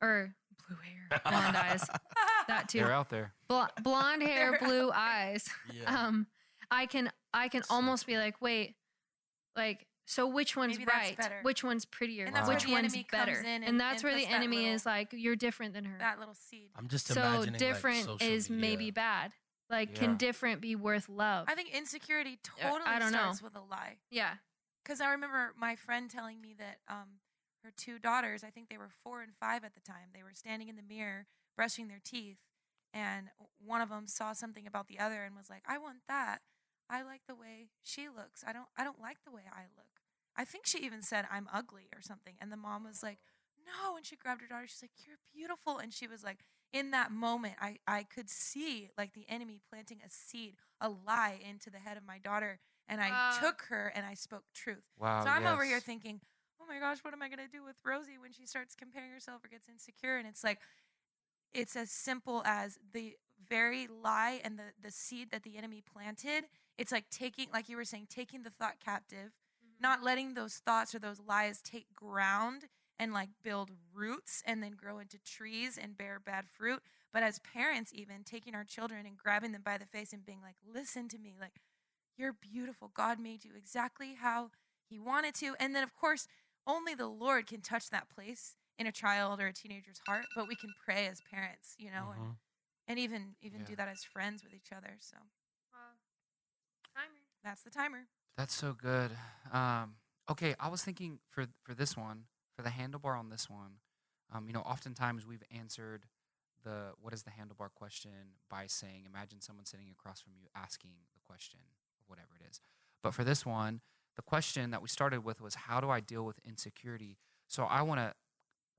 or 0.00 0.34
blue 0.66 0.76
hair, 0.76 1.20
blonde 1.24 1.56
eyes. 1.56 1.84
That 2.48 2.68
too. 2.68 2.78
They're 2.80 2.92
out 2.92 3.08
there. 3.08 3.32
Bl- 3.48 3.62
blonde 3.82 4.22
hair, 4.30 4.58
blue 4.62 4.90
eyes. 4.92 5.48
Yeah. 5.72 6.06
Um, 6.06 6.26
I 6.70 6.86
can 6.86 7.10
I 7.32 7.48
can 7.48 7.62
So 7.62 7.74
almost 7.74 8.06
be 8.06 8.16
like, 8.18 8.40
wait, 8.42 8.74
like 9.56 9.86
so 10.06 10.26
which 10.26 10.56
one's 10.56 10.78
Maybe 10.78 10.90
right? 10.92 11.16
better. 11.16 11.38
Which 11.42 11.64
one's 11.64 11.84
prettier? 11.84 12.26
And 12.26 12.34
that's 12.36 12.48
which 12.48 12.68
one's 12.68 12.94
better? 13.10 13.42
and, 13.44 13.64
and- 13.64 13.80
that's 13.80 14.02
and 14.02 14.12
where 14.12 14.20
the 14.20 14.26
enemy 14.26 14.56
little- 14.58 14.74
is 14.74 14.84
like, 14.86 15.08
you're 15.12 15.34
different 15.36 15.72
than 15.74 15.84
her. 15.84 15.98
that 15.98 16.18
little 16.18 16.34
seed. 16.34 16.68
I'm 16.76 16.88
just 16.88 17.06
so 17.06 17.14
imagining 17.20 17.52
like, 17.52 17.58
different 17.58 18.04
social 18.04 18.28
is 18.28 18.50
maybe 18.50 18.90
bad. 18.90 19.32
Like, 19.68 19.90
Yeah. 19.90 19.98
can 19.98 20.16
different 20.16 20.60
be 20.60 20.76
worth 20.76 21.08
love? 21.08 21.48
I 21.48 21.54
think 21.54 21.70
insecurity 21.70 22.38
Uh, 22.44 22.70
totally 22.70 22.90
I 22.90 22.98
don't 22.98 23.12
know. 23.12 23.18
starts 23.32 23.42
with 23.42 23.56
a 23.56 23.60
lie. 23.60 23.98
yeah. 24.10 24.36
Because 24.82 25.00
I 25.00 25.10
remember 25.10 25.52
my 25.56 25.74
friend 25.74 26.08
telling 26.08 26.40
me 26.40 26.54
that 26.54 26.78
um, 26.86 27.18
her 27.64 27.72
two 27.72 27.98
daughters, 27.98 28.44
I 28.44 28.50
think 28.50 28.68
they 28.68 28.78
were 28.78 28.88
four 29.02 29.20
and 29.22 29.34
five 29.36 29.64
at 29.64 29.74
the 29.74 29.80
time, 29.80 30.10
they 30.14 30.22
were 30.22 30.34
standing 30.34 30.68
in 30.68 30.76
the 30.76 30.82
mirror 30.82 31.26
brushing 31.56 31.88
their 31.88 31.98
teeth, 32.04 32.38
and 32.92 33.30
one 33.58 33.80
of 33.80 33.88
them 33.88 34.06
saw 34.06 34.32
something 34.32 34.66
about 34.66 34.86
the 34.86 34.98
other 35.00 35.24
and 35.24 35.34
was 35.34 35.50
like, 35.50 35.64
"I 35.66 35.78
want 35.78 36.06
that. 36.06 36.42
I 36.88 37.02
like 37.02 37.22
the 37.26 37.34
way 37.34 37.70
she 37.82 38.08
looks. 38.08 38.44
I 38.46 38.52
don't. 38.52 38.68
I 38.76 38.84
don't 38.84 39.00
like 39.00 39.24
the 39.24 39.32
way 39.32 39.42
I 39.50 39.62
look." 39.76 40.00
I 40.36 40.44
think 40.44 40.66
she 40.66 40.78
even 40.84 41.02
said, 41.02 41.26
"I'm 41.30 41.48
ugly" 41.52 41.88
or 41.94 42.00
something, 42.02 42.36
and 42.40 42.52
the 42.52 42.56
mom 42.56 42.84
was 42.84 43.02
like, 43.02 43.18
"No," 43.64 43.96
and 43.96 44.06
she 44.06 44.14
grabbed 44.16 44.42
her 44.42 44.46
daughter. 44.46 44.68
She's 44.68 44.82
like, 44.82 44.92
"You're 45.06 45.18
beautiful," 45.34 45.78
and 45.78 45.92
she 45.92 46.06
was 46.06 46.22
like. 46.22 46.44
In 46.72 46.90
that 46.90 47.10
moment, 47.10 47.54
I, 47.60 47.78
I 47.86 48.02
could 48.02 48.28
see 48.28 48.90
like 48.98 49.14
the 49.14 49.24
enemy 49.28 49.60
planting 49.70 49.98
a 50.04 50.10
seed, 50.10 50.56
a 50.80 50.88
lie 50.90 51.38
into 51.48 51.70
the 51.70 51.78
head 51.78 51.96
of 51.96 52.04
my 52.06 52.18
daughter. 52.18 52.58
And 52.88 53.00
I 53.00 53.10
Wow. 53.10 53.38
took 53.40 53.62
her 53.68 53.92
and 53.94 54.04
I 54.06 54.14
spoke 54.14 54.44
truth. 54.54 54.86
Wow. 54.98 55.24
So 55.24 55.30
I'm 55.30 55.46
over 55.46 55.64
here 55.64 55.80
thinking, 55.80 56.20
oh 56.60 56.66
my 56.66 56.78
gosh, 56.78 56.98
what 57.02 57.14
am 57.14 57.22
I 57.22 57.28
going 57.28 57.44
to 57.44 57.50
do 57.50 57.64
with 57.64 57.76
Rosie 57.84 58.18
when 58.20 58.32
she 58.32 58.46
starts 58.46 58.74
comparing 58.74 59.10
herself 59.10 59.44
or 59.44 59.48
gets 59.48 59.68
insecure? 59.68 60.18
And 60.18 60.26
it's 60.26 60.44
like, 60.44 60.60
it's 61.54 61.76
as 61.76 61.90
simple 61.90 62.42
as 62.44 62.78
the 62.92 63.16
very 63.48 63.86
lie 63.86 64.40
and 64.44 64.58
the, 64.58 64.72
the 64.82 64.90
seed 64.90 65.30
that 65.30 65.42
the 65.42 65.56
enemy 65.56 65.82
planted. 65.82 66.44
It's 66.78 66.92
like 66.92 67.08
taking, 67.10 67.48
like 67.52 67.68
you 67.68 67.76
were 67.76 67.84
saying, 67.84 68.06
taking 68.10 68.42
the 68.42 68.50
thought 68.50 68.78
captive, 68.84 69.32
mm-hmm. 69.32 69.82
not 69.82 70.02
letting 70.02 70.34
those 70.34 70.56
thoughts 70.56 70.94
or 70.94 70.98
those 70.98 71.20
lies 71.20 71.62
take 71.62 71.94
ground 71.94 72.64
and 72.98 73.12
like 73.12 73.30
build 73.42 73.70
roots 73.92 74.42
and 74.46 74.62
then 74.62 74.72
grow 74.72 74.98
into 74.98 75.18
trees 75.18 75.78
and 75.80 75.96
bear 75.96 76.20
bad 76.20 76.46
fruit. 76.48 76.82
But 77.12 77.22
as 77.22 77.38
parents, 77.40 77.92
even 77.94 78.24
taking 78.24 78.54
our 78.54 78.64
children 78.64 79.06
and 79.06 79.16
grabbing 79.16 79.52
them 79.52 79.62
by 79.62 79.78
the 79.78 79.86
face 79.86 80.12
and 80.12 80.24
being 80.24 80.40
like, 80.42 80.56
listen 80.66 81.08
to 81.08 81.18
me, 81.18 81.34
like, 81.38 81.60
you're 82.16 82.32
beautiful. 82.32 82.90
God 82.94 83.18
made 83.20 83.44
you 83.44 83.52
exactly 83.56 84.14
how 84.14 84.50
He 84.88 84.98
wanted 84.98 85.34
to. 85.36 85.54
And 85.60 85.74
then, 85.74 85.82
of 85.82 85.94
course, 85.94 86.26
only 86.66 86.94
the 86.94 87.06
Lord 87.08 87.46
can 87.46 87.60
touch 87.60 87.90
that 87.90 88.08
place 88.08 88.56
in 88.78 88.86
a 88.86 88.92
child 88.92 89.40
or 89.40 89.46
a 89.48 89.52
teenager's 89.52 90.00
heart. 90.06 90.26
But 90.34 90.48
we 90.48 90.56
can 90.56 90.74
pray 90.84 91.06
as 91.06 91.20
parents, 91.20 91.74
you 91.78 91.90
know, 91.90 92.12
and, 92.14 92.22
Mhm. 92.22 92.36
and 92.88 92.98
even 92.98 93.36
even 93.42 93.62
Yeah. 93.62 93.64
do 93.64 93.76
that 93.76 93.88
as 93.88 94.04
friends 94.04 94.42
with 94.44 94.54
each 94.54 94.72
other. 94.76 94.96
So 95.00 95.16
Wow. 95.72 95.96
Timer. 96.94 97.20
that's 97.42 97.62
the 97.62 97.70
timer. 97.70 98.08
That's 98.36 98.54
so 98.54 98.72
good. 98.74 99.10
Um, 99.52 99.96
okay, 100.30 100.54
I 100.60 100.68
was 100.68 100.82
thinking 100.82 101.18
for 101.30 101.46
for 101.64 101.74
this 101.74 101.96
one, 101.96 102.24
for 102.56 102.62
the 102.62 102.70
handlebar 102.70 103.18
on 103.18 103.28
this 103.30 103.48
one, 103.50 103.74
um, 104.34 104.46
you 104.48 104.52
know, 104.54 104.60
oftentimes 104.60 105.26
we've 105.26 105.42
answered 105.56 106.06
the 106.64 106.92
what 107.00 107.12
is 107.14 107.22
the 107.22 107.30
handlebar 107.30 107.68
question 107.74 108.10
by 108.50 108.66
saying, 108.66 109.04
imagine 109.06 109.40
someone 109.40 109.66
sitting 109.66 109.88
across 109.90 110.20
from 110.20 110.32
you 110.40 110.46
asking 110.56 110.90
the 111.14 111.20
question 111.26 111.60
whatever 112.06 112.30
it 112.40 112.46
is. 112.50 112.60
But 113.02 113.14
for 113.14 113.24
this 113.24 113.46
one, 113.46 113.80
the 114.16 114.22
question 114.22 114.70
that 114.70 114.82
we 114.82 114.88
started 114.88 115.24
with 115.24 115.40
was, 115.40 115.54
how 115.54 115.80
do 115.80 115.90
I 115.90 116.00
deal 116.00 116.24
with 116.24 116.40
insecurity? 116.44 117.18
So 117.46 117.64
I 117.64 117.82
want 117.82 118.00
to 118.00 118.14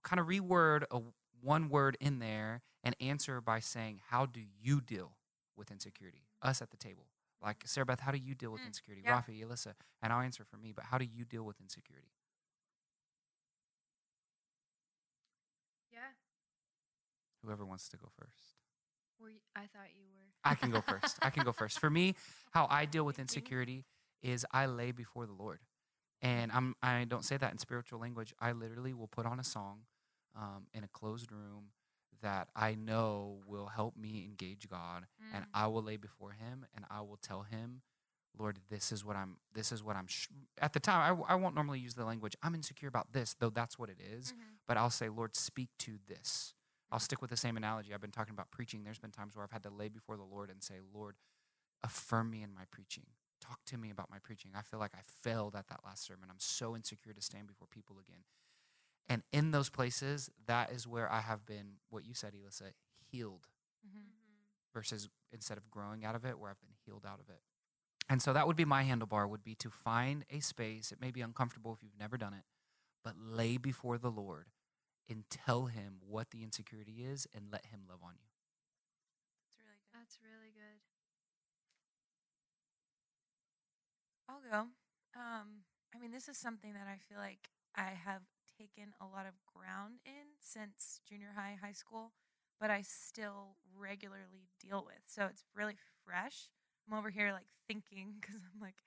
kind 0.04 0.20
of 0.20 0.28
reword 0.28 0.84
a 0.92 1.02
one 1.42 1.70
word 1.70 1.96
in 2.02 2.20
there 2.20 2.62
and 2.84 2.96
answer 3.00 3.40
by 3.42 3.60
saying, 3.60 4.02
how 4.10 4.26
do 4.26 4.42
you 4.60 4.82
deal 4.82 5.14
with 5.56 5.72
insecurity? 5.72 6.26
Us 6.42 6.62
at 6.62 6.72
the 6.72 6.78
table. 6.78 7.06
Like 7.42 7.64
Sarah 7.66 7.86
Beth, 7.86 8.00
how 8.00 8.12
do 8.12 8.18
you 8.18 8.34
deal 8.34 8.52
with 8.52 8.62
Mm, 8.62 8.68
insecurity? 8.68 9.04
yeah. 9.06 9.22
Rafi, 9.22 9.46
Alyssa, 9.46 9.74
and 10.02 10.12
I'll 10.12 10.22
answer 10.22 10.44
for 10.44 10.58
me, 10.58 10.72
but 10.74 10.86
how 10.86 10.98
do 10.98 11.06
you 11.06 11.24
deal 11.24 11.44
with 11.44 11.60
insecurity? 11.62 12.12
Yeah. 15.92 16.10
Whoever 17.58 17.68
wants 17.68 17.90
to 17.90 17.98
go 17.98 18.08
first. 18.20 18.44
You, 19.20 19.28
I 19.56 19.62
thought 19.62 19.90
you 19.96 20.06
were. 20.14 20.28
I 20.44 20.54
can 20.56 20.70
go 20.70 20.82
first. 20.82 21.18
I 21.24 21.30
can 21.32 21.44
go 21.44 21.52
first. 21.62 21.80
For 21.80 21.90
me, 21.90 22.16
how 22.52 22.68
I 22.70 22.86
deal 22.86 23.04
with 23.04 23.18
insecurity 23.20 23.86
is 24.22 24.46
I 24.52 24.68
lay 24.68 24.92
before 24.92 25.26
the 25.26 25.34
Lord. 25.34 25.60
And 26.22 26.52
I'm 26.52 26.76
I 26.84 27.06
don't 27.06 27.26
say 27.26 27.38
that 27.38 27.52
in 27.52 27.58
spiritual 27.58 28.00
language. 28.00 28.34
I 28.40 28.52
literally 28.52 28.94
will 28.94 29.08
put 29.08 29.26
on 29.26 29.40
a 29.40 29.44
song 29.44 29.82
um, 30.36 30.68
in 30.74 30.84
a 30.84 30.88
closed 30.88 31.32
room 31.32 31.70
that 32.22 32.50
I 32.56 32.76
know 32.76 33.40
will 33.48 33.68
help 33.68 33.96
me 33.98 34.24
engage 34.28 34.68
God 34.70 35.06
and 35.34 35.44
Mm. 35.46 35.48
I 35.54 35.68
will 35.68 35.84
lay 35.84 35.98
before 35.98 36.32
him 36.32 36.66
and 36.76 36.86
I 36.90 37.02
will 37.02 37.18
tell 37.22 37.44
him, 37.44 37.82
Lord, 38.38 38.58
this 38.70 38.92
is 38.92 39.06
what 39.06 39.16
I'm 39.16 39.38
this 39.54 39.72
is 39.72 39.84
what 39.84 39.96
I'm 39.96 40.08
sh-. 40.08 40.28
at 40.60 40.74
the 40.74 40.80
time 40.80 41.02
I, 41.02 41.08
w- 41.10 41.26
I 41.30 41.36
won't 41.36 41.54
normally 41.56 41.80
use 41.80 41.94
the 41.96 42.06
language 42.06 42.36
I'm 42.42 42.56
insecure 42.56 42.88
about 42.88 43.14
this, 43.14 43.36
though 43.40 43.50
that's 43.52 43.78
what 43.80 43.90
it 43.90 44.00
is, 44.00 44.34
Mhm. 44.34 44.58
but 44.68 44.78
I'll 44.78 44.90
say, 44.90 45.10
Lord, 45.10 45.36
speak 45.36 45.70
to 45.80 45.98
this. 46.08 46.54
I'll 46.92 47.00
stick 47.00 47.22
with 47.22 47.30
the 47.30 47.38
same 47.38 47.58
analogy. 47.58 47.94
I've 47.94 48.02
been 48.02 48.12
talking 48.12 48.34
about 48.34 48.52
preaching. 48.52 48.84
There's 48.84 49.00
been 49.00 49.12
times 49.12 49.36
where 49.36 49.44
I've 49.44 49.52
had 49.52 49.64
to 49.64 49.70
lay 49.70 49.90
before 49.90 50.16
the 50.16 50.24
Lord 50.24 50.50
and 50.50 50.64
say, 50.64 50.76
Lord, 50.94 51.16
affirm 51.84 52.30
me 52.30 52.44
in 52.44 52.54
my 52.54 52.64
preaching. 52.72 53.08
Talk 53.42 53.60
to 53.66 53.78
me 53.78 53.90
about 53.92 54.10
my 54.10 54.20
preaching. 54.20 54.52
I 54.56 54.62
feel 54.62 54.80
like 54.80 54.94
I 54.96 55.02
failed 55.04 55.56
at 55.56 55.68
that 55.68 55.82
last 55.86 56.06
sermon. 56.06 56.30
I'm 56.30 56.40
so 56.40 56.76
insecure 56.76 57.14
to 57.14 57.22
stand 57.22 57.48
before 57.48 57.68
people 57.68 57.98
again. 58.00 58.24
And 59.10 59.24
in 59.32 59.52
those 59.52 59.70
places, 59.70 60.30
that 60.48 60.72
is 60.72 60.88
where 60.88 61.12
I 61.12 61.22
have 61.22 61.46
been, 61.46 61.76
what 61.90 62.06
you 62.06 62.14
said, 62.14 62.34
Elissa, 62.34 62.74
healed 63.12 63.48
Mhm. 63.86 64.10
versus 64.74 65.10
instead 65.32 65.58
of 65.58 65.70
growing 65.70 66.04
out 66.04 66.16
of 66.16 66.26
it, 66.26 66.40
where 66.40 66.50
I've 66.50 66.60
been 66.60 66.76
healed 66.86 67.06
out 67.06 67.20
of 67.20 67.30
it. 67.30 67.42
And 68.10 68.22
so 68.22 68.34
that 68.34 68.48
would 68.48 68.56
be 68.56 68.66
my 68.66 68.84
handlebar 68.84 69.30
would 69.30 69.44
be 69.44 69.56
to 69.56 69.70
find 69.70 70.26
a 70.30 70.40
space. 70.40 70.92
It 70.92 71.02
may 71.02 71.12
be 71.12 71.22
uncomfortable 71.22 71.74
if 71.74 71.84
you've 71.84 71.98
never 71.98 72.18
done 72.18 72.34
it, 72.34 72.46
but 73.04 73.18
lay 73.18 73.58
before 73.58 73.98
the 73.98 74.12
Lord 74.12 74.50
and 75.10 75.24
tell 75.30 75.66
him 75.66 76.00
what 76.08 76.32
the 76.32 76.44
insecurity 76.44 77.04
is 77.06 77.28
and 77.34 77.52
let 77.52 77.68
him 77.68 77.82
love 77.90 78.00
on 78.04 78.14
you. 78.20 78.30
It's 79.48 79.58
really 79.60 79.80
good. 79.82 80.00
That's 80.00 80.20
really 80.22 80.52
good. 80.54 80.80
I'll 84.30 84.42
go. 84.42 84.68
Um, 85.16 85.64
I 85.96 86.00
mean, 86.00 86.12
this 86.12 86.28
is 86.28 86.38
something 86.38 86.74
that 86.74 86.88
I 86.88 86.98
feel 87.10 87.18
like 87.18 87.50
I 87.76 87.92
have 88.06 88.22
taken 88.58 88.94
a 89.00 89.06
lot 89.06 89.26
of 89.26 89.34
ground 89.46 90.00
in 90.06 90.36
since 90.42 91.00
junior 91.08 91.34
high, 91.36 91.58
high 91.62 91.72
school, 91.74 92.12
but 92.60 92.70
I 92.70 92.82
still 92.82 93.56
regularly 93.76 94.50
deal 94.60 94.84
with. 94.86 95.02
So 95.08 95.26
it's 95.30 95.46
really 95.56 95.78
fresh. 96.06 96.50
I'm 96.90 96.98
over 96.98 97.10
here 97.10 97.32
like 97.32 97.48
thinking 97.68 98.16
because 98.20 98.36
I'm 98.36 98.60
like, 98.62 98.84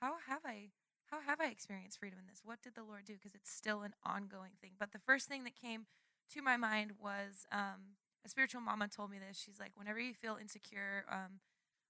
how 0.00 0.14
have 0.28 0.42
I, 0.44 0.70
how 1.10 1.20
have 1.20 1.40
I 1.40 1.46
experienced 1.46 1.98
freedom 1.98 2.18
in 2.20 2.26
this? 2.26 2.42
What 2.44 2.62
did 2.62 2.74
the 2.74 2.82
Lord 2.82 3.04
do? 3.04 3.14
Because 3.14 3.34
it's 3.34 3.50
still 3.50 3.82
an 3.82 3.94
ongoing 4.04 4.52
thing. 4.60 4.72
But 4.78 4.92
the 4.92 4.98
first 4.98 5.28
thing 5.28 5.44
that 5.44 5.54
came 5.54 5.86
to 6.32 6.42
my 6.42 6.56
mind 6.56 6.92
was 7.00 7.46
um, 7.52 7.96
a 8.24 8.28
spiritual 8.28 8.60
mama 8.60 8.88
told 8.88 9.10
me 9.10 9.18
this. 9.18 9.40
She's 9.40 9.60
like, 9.60 9.72
whenever 9.76 10.00
you 10.00 10.14
feel 10.14 10.36
insecure 10.40 11.04
um, 11.10 11.40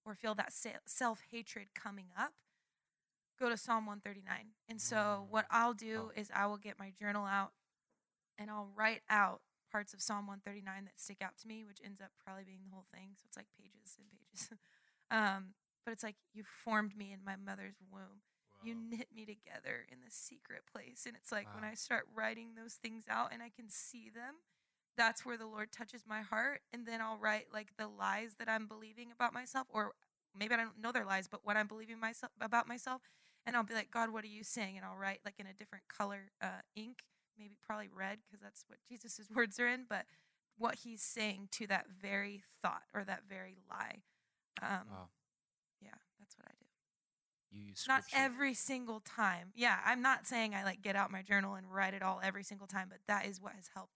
or 0.05 0.14
feel 0.14 0.35
that 0.35 0.52
self 0.87 1.22
hatred 1.31 1.68
coming 1.74 2.07
up, 2.18 2.33
go 3.38 3.48
to 3.48 3.57
Psalm 3.57 3.87
139. 3.87 4.52
And 4.68 4.81
so 4.81 5.26
what 5.31 5.46
I'll 5.50 5.74
do 5.74 6.11
Oh. 6.11 6.20
is 6.20 6.31
I 6.35 6.46
will 6.46 6.59
get 6.59 6.79
my 6.79 6.90
journal 6.98 7.24
out 7.24 7.52
and 8.38 8.50
I'll 8.50 8.68
write 8.74 9.02
out 9.09 9.40
parts 9.72 9.94
of 9.94 10.00
Psalm 10.02 10.26
139 10.26 10.85
that 10.85 11.00
stick 11.00 11.18
out 11.22 11.37
to 11.38 11.48
me, 11.48 11.64
which 11.64 11.81
ends 11.85 12.00
up 12.00 12.11
probably 12.22 12.44
being 12.44 12.61
the 12.64 12.70
whole 12.72 12.87
thing. 12.92 13.11
So 13.16 13.24
it's 13.26 13.37
like 13.37 13.46
pages 13.59 13.96
and 13.98 14.07
pages. 14.11 14.50
um, 15.11 15.55
but 15.85 15.92
it's 15.92 16.02
like 16.02 16.16
you 16.35 16.44
formed 16.44 16.96
me 16.96 17.12
in 17.12 17.20
my 17.24 17.37
mother's 17.37 17.76
womb. 17.90 18.20
You 18.62 18.75
knit 18.75 19.09
me 19.14 19.25
together 19.25 19.87
in 19.90 19.99
the 20.05 20.11
secret 20.11 20.62
place. 20.71 21.05
And 21.07 21.16
it's 21.16 21.33
like 21.33 21.47
when 21.55 21.64
I 21.64 21.75
start 21.75 22.07
writing 22.14 22.55
those 22.57 22.75
things 22.75 23.05
out 23.09 23.33
and 23.33 23.42
I 23.42 23.51
can 23.55 23.69
see 23.69 24.11
them, 24.11 24.37
that's 24.97 25.25
where 25.27 25.37
the 25.37 25.47
Lord 25.47 25.73
touches 25.73 26.05
my 26.09 26.23
heart. 26.23 26.61
And 26.73 26.87
then 26.87 27.01
I'll 27.01 27.19
write 27.19 27.47
like 27.53 27.77
the 27.77 27.87
lies 27.88 28.35
that 28.38 28.49
I'm 28.49 28.66
believing 28.66 29.12
about 29.12 29.33
myself, 29.35 29.66
or 29.71 29.92
maybe 30.35 30.55
I 30.55 30.59
don't 30.59 30.81
know 30.81 30.92
they're 30.92 31.05
lies, 31.05 31.29
but 31.29 31.45
what 31.45 31.57
I'm 31.57 31.66
believing 31.66 32.01
myself 32.01 32.33
about 32.40 32.66
myself. 32.66 33.03
And 33.47 33.55
I'll 33.55 33.62
be 33.62 33.75
like, 33.75 33.90
God, 33.90 34.11
what 34.12 34.25
are 34.25 34.29
you 34.29 34.42
saying? 34.42 34.77
And 34.77 34.85
I'll 34.85 34.97
write 34.97 35.21
like 35.25 35.38
in 35.38 35.47
a 35.47 35.53
different 35.53 35.85
color 35.88 36.33
uh, 36.42 36.62
ink, 36.75 37.05
maybe 37.38 37.55
probably 37.64 37.88
red, 37.95 38.19
because 38.27 38.42
that's 38.42 38.64
what 38.69 38.79
Jesus' 38.88 39.29
words 39.35 39.61
are 39.61 39.69
in, 39.69 39.85
but 39.88 40.07
what 40.59 40.77
he's 40.77 41.03
saying 41.03 41.49
to 41.53 41.66
that 41.69 41.87
very 41.90 42.42
thought 42.61 42.83
or 42.95 43.05
that 43.05 43.23
very 43.29 43.57
lie. 43.71 44.03
Um, 44.62 44.88
Wow. 44.90 45.09
Yeah, 45.83 45.90
that's 46.19 46.37
what 46.38 46.47
I 46.49 46.55
do. 46.59 46.65
You 47.50 47.62
use 47.62 47.85
Not 47.88 48.04
every 48.12 48.54
single 48.54 49.00
time. 49.00 49.52
Yeah, 49.54 49.78
I'm 49.85 50.02
not 50.02 50.26
saying 50.26 50.54
I 50.54 50.64
like 50.64 50.82
get 50.82 50.96
out 50.96 51.11
my 51.11 51.22
journal 51.22 51.54
and 51.54 51.70
write 51.70 51.94
it 51.94 52.02
all 52.02 52.20
every 52.22 52.42
single 52.42 52.66
time, 52.66 52.88
but 52.88 52.98
that 53.09 53.26
is 53.26 53.40
what 53.40 53.52
has 53.54 53.70
helped 53.74 53.92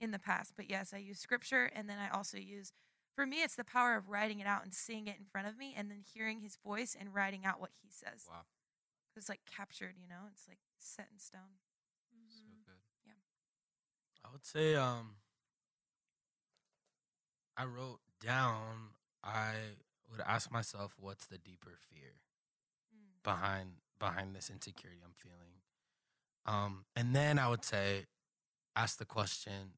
in 0.00 0.10
the 0.10 0.18
past. 0.18 0.54
But 0.56 0.68
yes, 0.70 0.92
I 0.94 0.98
use 0.98 1.18
scripture 1.18 1.70
and 1.74 1.88
then 1.88 1.98
I 1.98 2.08
also 2.08 2.38
use 2.38 2.72
for 3.14 3.26
me 3.26 3.42
it's 3.42 3.56
the 3.56 3.64
power 3.64 3.96
of 3.96 4.08
writing 4.08 4.40
it 4.40 4.46
out 4.46 4.64
and 4.64 4.74
seeing 4.74 5.06
it 5.06 5.16
in 5.18 5.24
front 5.24 5.46
of 5.48 5.56
me 5.56 5.74
and 5.76 5.90
then 5.90 6.00
hearing 6.14 6.40
his 6.40 6.56
voice 6.64 6.96
and 6.98 7.14
writing 7.14 7.44
out 7.44 7.60
what 7.60 7.70
he 7.82 7.88
says. 7.90 8.24
Wow. 8.28 8.44
It's 9.16 9.28
like 9.28 9.40
captured, 9.46 9.94
you 10.00 10.08
know, 10.08 10.28
it's 10.32 10.46
like 10.48 10.58
set 10.78 11.08
in 11.12 11.18
stone. 11.18 11.60
So 12.28 12.42
Mhm. 12.44 12.64
good. 12.64 12.82
Yeah. 13.06 13.12
I 14.24 14.30
would 14.32 14.44
say 14.44 14.74
um 14.74 15.16
I 17.56 17.64
wrote 17.64 18.00
down, 18.20 18.94
I 19.22 19.54
would 20.10 20.20
ask 20.20 20.50
myself, 20.50 20.94
what's 20.98 21.26
the 21.26 21.38
deeper 21.38 21.76
fear. 21.78 22.20
Behind 23.26 23.70
behind 23.98 24.36
this 24.36 24.48
insecurity 24.48 25.00
I'm 25.04 25.12
feeling? 25.14 25.58
Um, 26.46 26.84
and 26.94 27.14
then 27.14 27.38
I 27.38 27.48
would 27.48 27.64
say, 27.64 28.06
ask 28.76 28.98
the 28.98 29.04
question, 29.04 29.74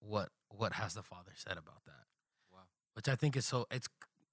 what 0.00 0.28
what 0.50 0.74
has 0.74 0.94
the 0.94 1.02
Father 1.02 1.32
said 1.34 1.56
about 1.56 1.84
that? 1.86 2.04
Wow. 2.52 2.68
Which 2.94 3.08
I 3.08 3.16
think 3.16 3.36
is 3.36 3.46
so 3.46 3.66
it's 3.70 3.88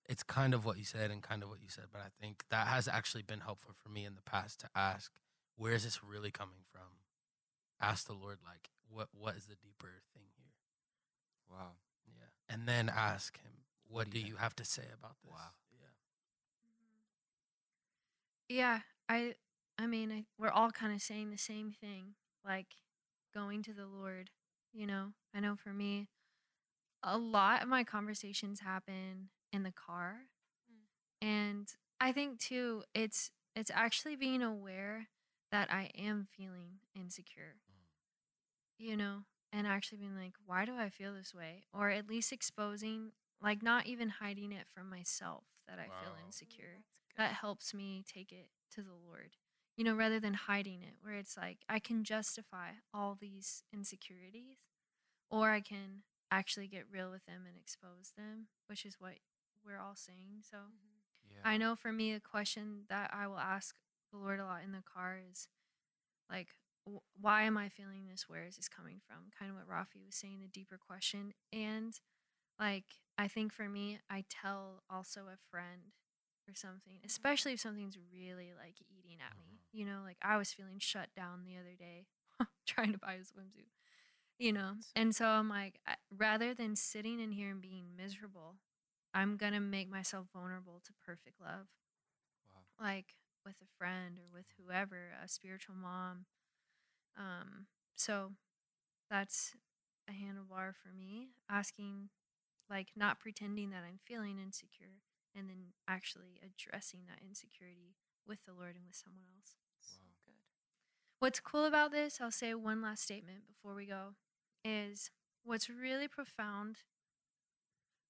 it's 0.09 0.23
kind 0.23 0.53
of 0.53 0.65
what 0.65 0.77
you 0.77 0.83
said 0.83 1.11
and 1.11 1.23
kind 1.23 1.43
of 1.43 1.49
what 1.49 1.61
you 1.61 1.69
said, 1.69 1.85
but 1.91 2.01
I 2.01 2.09
think 2.21 2.43
that 2.49 2.67
has 2.67 2.87
actually 2.87 3.23
been 3.23 3.39
helpful 3.39 3.73
for 3.81 3.89
me 3.89 4.05
in 4.05 4.15
the 4.15 4.21
past 4.21 4.59
to 4.61 4.69
ask, 4.75 5.11
where 5.55 5.73
is 5.73 5.83
this 5.83 6.03
really 6.03 6.31
coming 6.31 6.63
from? 6.71 6.91
Ask 7.81 8.07
the 8.07 8.13
Lord, 8.13 8.39
like, 8.45 8.69
what 8.89 9.07
what 9.17 9.35
is 9.35 9.45
the 9.45 9.55
deeper 9.55 10.01
thing 10.13 10.27
here? 10.35 10.55
Wow. 11.49 11.79
Yeah. 12.05 12.53
And 12.53 12.67
then 12.67 12.91
ask 12.93 13.39
him, 13.39 13.51
what, 13.87 14.09
do 14.09 14.11
do 14.11 14.19
you 14.19 14.33
you 14.33 14.35
have 14.35 14.55
to 14.57 14.65
say 14.65 14.83
about 14.93 15.15
this? 15.23 15.31
Wow. 15.31 15.55
Yeah. 18.49 18.55
Yeah, 18.57 18.79
I 19.09 19.35
I 19.77 19.87
mean, 19.87 20.11
I, 20.11 20.25
we're 20.37 20.49
all 20.49 20.71
kind 20.71 20.93
of 20.93 21.01
saying 21.01 21.29
the 21.31 21.37
same 21.37 21.71
thing, 21.71 22.15
like 22.45 22.67
going 23.33 23.61
to 23.63 23.73
the 23.73 23.85
Lord, 23.85 24.31
you 24.73 24.87
know. 24.87 25.13
I 25.33 25.39
know 25.39 25.55
for 25.55 25.73
me 25.73 26.09
a 27.03 27.17
lot 27.17 27.61
of 27.61 27.67
my 27.69 27.83
conversations 27.83 28.59
happen 28.61 29.29
in 29.53 29.63
the 29.63 29.71
car. 29.71 30.17
Mm. 30.71 31.27
And 31.27 31.67
I 31.99 32.11
think 32.11 32.39
too 32.39 32.83
it's 32.93 33.31
it's 33.55 33.71
actually 33.73 34.15
being 34.15 34.41
aware 34.41 35.07
that 35.51 35.71
I 35.71 35.89
am 35.97 36.27
feeling 36.35 36.79
insecure. 36.95 37.55
Mm. 37.69 38.85
You 38.85 38.97
know, 38.97 39.23
and 39.51 39.65
actually 39.67 39.99
being 39.99 40.15
like, 40.17 40.33
why 40.45 40.65
do 40.65 40.75
I 40.77 40.89
feel 40.89 41.13
this 41.13 41.33
way? 41.33 41.63
Or 41.73 41.89
at 41.89 42.07
least 42.09 42.31
exposing 42.31 43.11
like 43.41 43.61
not 43.61 43.85
even 43.87 44.09
hiding 44.09 44.51
it 44.51 44.67
from 44.73 44.89
myself 44.89 45.43
that 45.67 45.79
I 45.79 45.83
feel 46.01 46.13
insecure 46.25 46.81
That's 46.81 47.06
that 47.17 47.33
helps 47.33 47.73
me 47.73 48.03
take 48.11 48.31
it 48.31 48.49
to 48.73 48.81
the 48.81 48.93
Lord. 48.93 49.35
You 49.77 49.83
know, 49.83 49.95
rather 49.95 50.19
than 50.19 50.33
hiding 50.33 50.81
it, 50.81 50.95
where 51.01 51.15
it's 51.15 51.37
like 51.37 51.59
I 51.69 51.79
can 51.79 52.03
justify 52.03 52.71
all 52.93 53.17
these 53.19 53.63
insecurities, 53.73 54.57
or 55.29 55.51
I 55.51 55.61
can 55.61 56.03
actually 56.31 56.67
get 56.67 56.85
real 56.91 57.11
with 57.11 57.25
them 57.25 57.43
and 57.47 57.57
expose 57.57 58.13
them, 58.17 58.47
which 58.67 58.85
is 58.85 58.95
what 58.99 59.13
we're 59.65 59.79
all 59.79 59.95
saying. 59.95 60.43
So 60.49 60.57
Mhm. 60.57 61.01
Yeah. 61.31 61.41
I 61.43 61.57
know 61.57 61.75
for 61.75 61.91
me, 61.91 62.13
a 62.13 62.19
question 62.19 62.85
that 62.89 63.13
I 63.13 63.27
will 63.27 63.39
ask 63.39 63.75
the 64.11 64.17
Lord 64.17 64.39
a 64.39 64.45
lot 64.45 64.63
in 64.63 64.71
the 64.71 64.81
car 64.83 65.19
is 65.31 65.47
like, 66.29 66.49
wh- 66.87 67.03
why 67.19 67.43
am 67.43 67.57
I 67.57 67.69
feeling 67.69 68.07
this? 68.07 68.29
Where 68.29 68.45
is 68.45 68.55
this 68.57 68.69
coming 68.69 68.99
from? 69.05 69.31
Kind 69.37 69.51
of 69.51 69.57
what 69.57 69.67
Rafi 69.69 70.03
was 70.05 70.15
saying, 70.15 70.39
the 70.41 70.47
deeper 70.47 70.77
question. 70.77 71.33
And 71.53 71.99
like, 72.59 72.85
I 73.17 73.27
think 73.27 73.53
for 73.53 73.69
me, 73.69 73.99
I 74.09 74.25
tell 74.29 74.83
also 74.89 75.21
a 75.27 75.37
friend 75.51 75.93
or 76.47 76.55
something, 76.55 76.99
especially 77.05 77.53
if 77.53 77.59
something's 77.59 77.97
really 78.13 78.53
like 78.57 78.75
eating 78.89 79.17
at 79.21 79.37
me. 79.37 79.59
You 79.71 79.85
know, 79.85 79.99
like 80.03 80.17
I 80.21 80.37
was 80.37 80.51
feeling 80.53 80.79
shut 80.79 81.09
down 81.15 81.43
the 81.45 81.57
other 81.57 81.75
day 81.77 82.07
trying 82.67 82.93
to 82.93 82.97
buy 82.99 83.13
a 83.13 83.19
swimsuit, 83.19 83.69
you 84.39 84.53
know? 84.53 84.73
And 84.95 85.15
so 85.15 85.27
I'm 85.27 85.49
like, 85.49 85.79
I- 85.87 85.95
rather 86.15 86.53
than 86.53 86.75
sitting 86.75 87.19
in 87.19 87.31
here 87.31 87.51
and 87.51 87.61
being 87.61 87.95
miserable, 87.95 88.57
I'm 89.13 89.37
going 89.37 89.53
to 89.53 89.59
make 89.59 89.89
myself 89.89 90.27
vulnerable 90.33 90.81
to 90.85 90.93
perfect 91.05 91.41
love 91.41 91.67
Wow. 92.53 92.61
like 92.79 93.15
with 93.45 93.55
a 93.61 93.67
friend 93.77 94.17
or 94.19 94.27
with 94.31 94.45
whoever, 94.57 95.11
a 95.23 95.27
spiritual 95.27 95.75
mom. 95.75 96.25
Um, 97.17 97.67
so 97.95 98.33
that's 99.09 99.55
a 100.09 100.13
handlebar 100.13 100.73
for 100.75 100.89
me, 100.97 101.29
asking, 101.49 102.09
like, 102.69 102.89
not 102.95 103.19
pretending 103.19 103.71
that 103.71 103.83
I'm 103.87 103.99
feeling 104.05 104.39
insecure 104.39 105.01
and 105.35 105.49
then 105.49 105.73
actually 105.87 106.39
addressing 106.43 107.01
that 107.07 107.19
insecurity 107.25 107.95
with 108.27 108.45
the 108.45 108.53
Lord 108.53 108.75
and 108.75 108.85
with 108.85 108.95
someone 108.95 109.25
else. 109.35 109.55
So 109.81 109.97
Wow. 109.97 110.15
good. 110.25 110.33
What's 111.19 111.39
cool 111.39 111.65
about 111.65 111.91
this, 111.91 112.19
I'll 112.21 112.31
say 112.31 112.53
one 112.53 112.81
last 112.81 113.03
statement 113.03 113.47
before 113.47 113.73
we 113.75 113.85
go, 113.85 114.15
is 114.63 115.11
what's 115.43 115.69
really 115.69 116.07
profound 116.07 116.77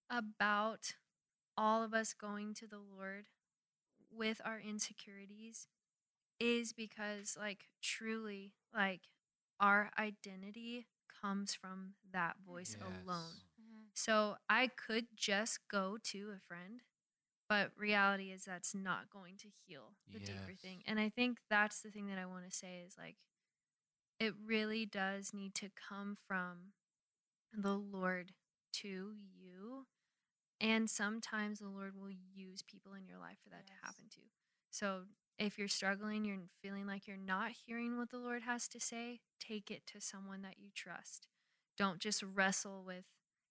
about 0.09 0.93
all 1.57 1.83
of 1.83 1.93
us 1.93 2.13
going 2.13 2.53
to 2.55 2.67
the 2.67 2.79
Lord 2.79 3.27
with 4.11 4.41
our 4.45 4.59
insecurities 4.59 5.67
is 6.39 6.73
because, 6.73 7.35
like, 7.39 7.67
truly, 7.81 8.53
like, 8.73 9.01
our 9.59 9.91
identity 9.97 10.87
comes 11.21 11.53
from 11.53 11.93
that 12.11 12.37
voice 12.45 12.75
alone. 12.81 13.41
Mhm. 13.59 13.91
So 13.93 14.37
I 14.49 14.67
could 14.67 15.07
just 15.15 15.59
go 15.69 15.97
to 16.05 16.31
a 16.35 16.39
friend, 16.39 16.81
but 17.49 17.71
reality 17.77 18.31
is 18.31 18.45
that's 18.45 18.75
not 18.75 19.09
going 19.09 19.37
to 19.37 19.47
heal 19.65 19.93
the 20.11 20.19
deeper 20.19 20.53
thing. 20.61 20.81
And 20.85 20.99
I 20.99 21.09
think 21.09 21.39
that's 21.49 21.81
the 21.81 21.89
thing 21.91 22.07
that 22.07 22.17
I 22.17 22.25
want 22.25 22.45
to 22.49 22.55
say 22.55 22.81
is 22.85 22.95
like 22.97 23.17
it 24.19 24.33
really 24.45 24.85
does 24.85 25.33
need 25.33 25.53
to 25.55 25.69
come 25.89 26.17
from 26.27 26.73
the 27.53 27.75
Lord 27.75 28.33
to 28.73 29.13
you. 29.15 29.85
And 30.59 30.89
sometimes 30.89 31.59
the 31.59 31.69
Lord 31.69 31.95
will 31.95 32.11
use 32.11 32.63
people 32.63 32.93
in 32.93 33.05
your 33.05 33.17
life 33.17 33.37
for 33.43 33.49
that 33.49 33.63
Yes. 33.67 33.79
to 33.79 33.85
happen 33.85 34.05
to. 34.11 34.21
So 34.71 35.03
if 35.37 35.57
you're 35.57 35.67
struggling, 35.67 36.25
you're 36.25 36.39
feeling 36.61 36.87
like 36.87 37.07
you're 37.07 37.17
not 37.17 37.51
hearing 37.65 37.97
what 37.97 38.09
the 38.09 38.17
Lord 38.17 38.43
has 38.43 38.67
to 38.69 38.79
say, 38.79 39.21
take 39.39 39.69
it 39.69 39.85
to 39.87 40.01
someone 40.01 40.41
that 40.41 40.59
you 40.59 40.69
trust. 40.73 41.27
Don't 41.77 41.99
just 41.99 42.23
wrestle 42.23 42.83
with 42.83 43.05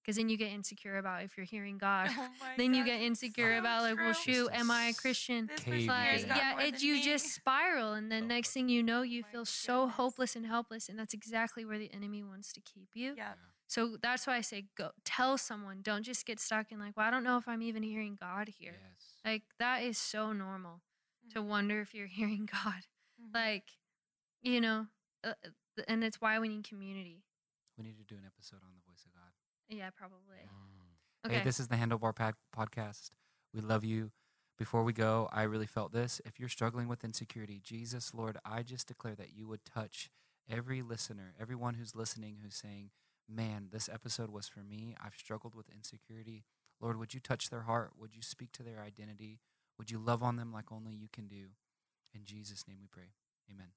because 0.07 0.17
then 0.17 0.29
you 0.29 0.37
get 0.37 0.53
insecure 0.53 0.99
about 0.99 1.25
if 1.25 1.37
you're 1.37 1.45
hearing 1.47 1.79
God. 1.79 2.09
Oh 2.17 2.29
my 2.41 2.53
then 2.57 2.73
you 2.75 2.85
get 2.85 3.01
insecure 3.01 3.55
so 3.55 3.59
about 3.59 3.83
like, 3.83 3.97
well, 3.97 4.15
true. 4.15 4.35
shoot, 4.35 4.51
am 4.53 4.71
I 4.71 4.85
a 4.85 4.95
Christian? 4.95 5.47
This 5.49 5.67
Like, 5.89 6.09
hears 6.09 6.23
in. 6.23 6.29
God 6.29 6.37
yeah, 6.39 6.53
more 6.53 6.61
it 6.63 6.81
you 6.83 6.95
me. 6.95 7.03
just 7.03 7.35
spiral, 7.35 7.95
and 7.95 8.11
then 8.13 8.23
So 8.23 8.29
next 8.29 8.53
thing 8.53 8.69
you 8.69 8.83
know, 8.85 9.03
you 9.03 9.25
feel 9.25 9.45
so 9.45 9.81
goodness. 9.81 9.97
hopeless 9.97 10.37
and 10.37 10.47
helpless, 10.47 10.89
and 10.89 10.97
that's 10.99 11.13
exactly 11.13 11.65
where 11.65 11.79
the 11.79 11.93
enemy 11.93 12.23
wants 12.23 12.53
to 12.53 12.61
keep 12.61 12.91
you. 12.95 13.15
Yeah. 13.17 13.33
So 13.67 13.97
that's 14.01 14.29
why 14.29 14.37
I 14.37 14.43
say 14.43 14.67
go 14.77 14.91
tell 15.05 15.37
someone. 15.37 15.81
Don't 15.83 16.05
just 16.05 16.25
get 16.25 16.39
stuck 16.39 16.71
in 16.71 16.79
like, 16.79 16.97
well, 16.97 17.07
I 17.07 17.11
don't 17.11 17.25
know 17.25 17.37
if 17.37 17.49
I'm 17.49 17.63
even 17.63 17.83
hearing 17.83 18.17
God 18.21 18.49
here. 18.49 18.75
Yes. 18.81 19.07
Like 19.25 19.43
that 19.59 19.83
is 19.83 19.99
so 19.99 20.33
normal 20.33 20.83
to 21.33 21.41
Mhm. 21.41 21.47
wonder 21.49 21.81
if 21.81 21.93
you're 21.93 22.07
hearing 22.21 22.47
God. 22.51 22.87
Mhm. 23.21 23.35
Like, 23.35 23.73
you 24.41 24.61
know, 24.61 24.87
uh, 25.25 25.33
uh, 25.45 25.83
and 25.89 26.05
it's 26.05 26.21
why 26.21 26.39
we 26.39 26.47
need 26.49 26.63
community. 26.63 27.25
we 27.77 27.83
need 27.85 27.99
to 27.99 28.05
do 28.05 28.15
an 28.17 28.25
episode 28.25 28.63
on 28.63 28.71
the 28.73 28.79
voice 28.81 28.85
of 28.85 28.86
God. 28.86 28.86
Yeah, 29.69 29.91
probably. 29.97 30.39
Mm. 30.45 31.27
Okay. 31.27 31.39
Hey, 31.39 31.45
this 31.45 31.59
is 31.61 31.69
the 31.69 31.77
Handlebar 31.77 32.15
Pad- 32.15 32.35
Podcast. 32.57 33.11
We 33.53 33.61
love 33.61 33.85
you. 33.85 34.13
Before 34.59 34.85
we 34.85 34.93
go, 34.93 35.29
I 35.33 35.43
really 35.43 35.67
felt 35.67 35.93
this. 35.93 36.21
If 36.25 36.39
you're 36.41 36.49
struggling 36.49 36.89
with 36.89 37.05
insecurity, 37.05 37.61
Jesus, 37.63 38.15
Lord, 38.15 38.39
I 38.45 38.63
just 38.63 38.89
declare 38.89 39.15
that 39.17 39.35
you 39.35 39.47
would 39.49 39.65
touch 39.65 40.09
every 40.49 40.81
listener, 40.83 41.35
everyone 41.39 41.75
who's 41.75 41.95
listening 41.95 42.39
who's 42.43 42.55
saying, 42.57 42.91
Man, 43.29 43.69
this 43.73 43.89
episode 43.93 44.31
was 44.31 44.47
for 44.47 44.61
me. 44.61 44.95
I've 45.05 45.17
struggled 45.17 45.55
with 45.57 45.69
insecurity. 45.69 46.45
Lord, 46.81 46.97
would 46.99 47.13
you 47.13 47.19
touch 47.21 47.51
their 47.51 47.63
heart? 47.63 47.91
Would 47.99 48.15
you 48.15 48.23
speak 48.23 48.53
to 48.53 48.63
their 48.63 48.81
identity? 48.81 49.41
Would 49.79 49.91
you 49.91 49.99
love 49.99 50.23
on 50.23 50.37
them 50.37 50.53
like 50.53 50.71
only 50.71 50.93
you 50.95 51.09
can 51.13 51.27
do? 51.27 51.47
In 52.15 52.25
Jesus' 52.25 52.69
name 52.69 52.79
we 52.81 52.87
pray. 52.87 53.15
Amen. 53.51 53.73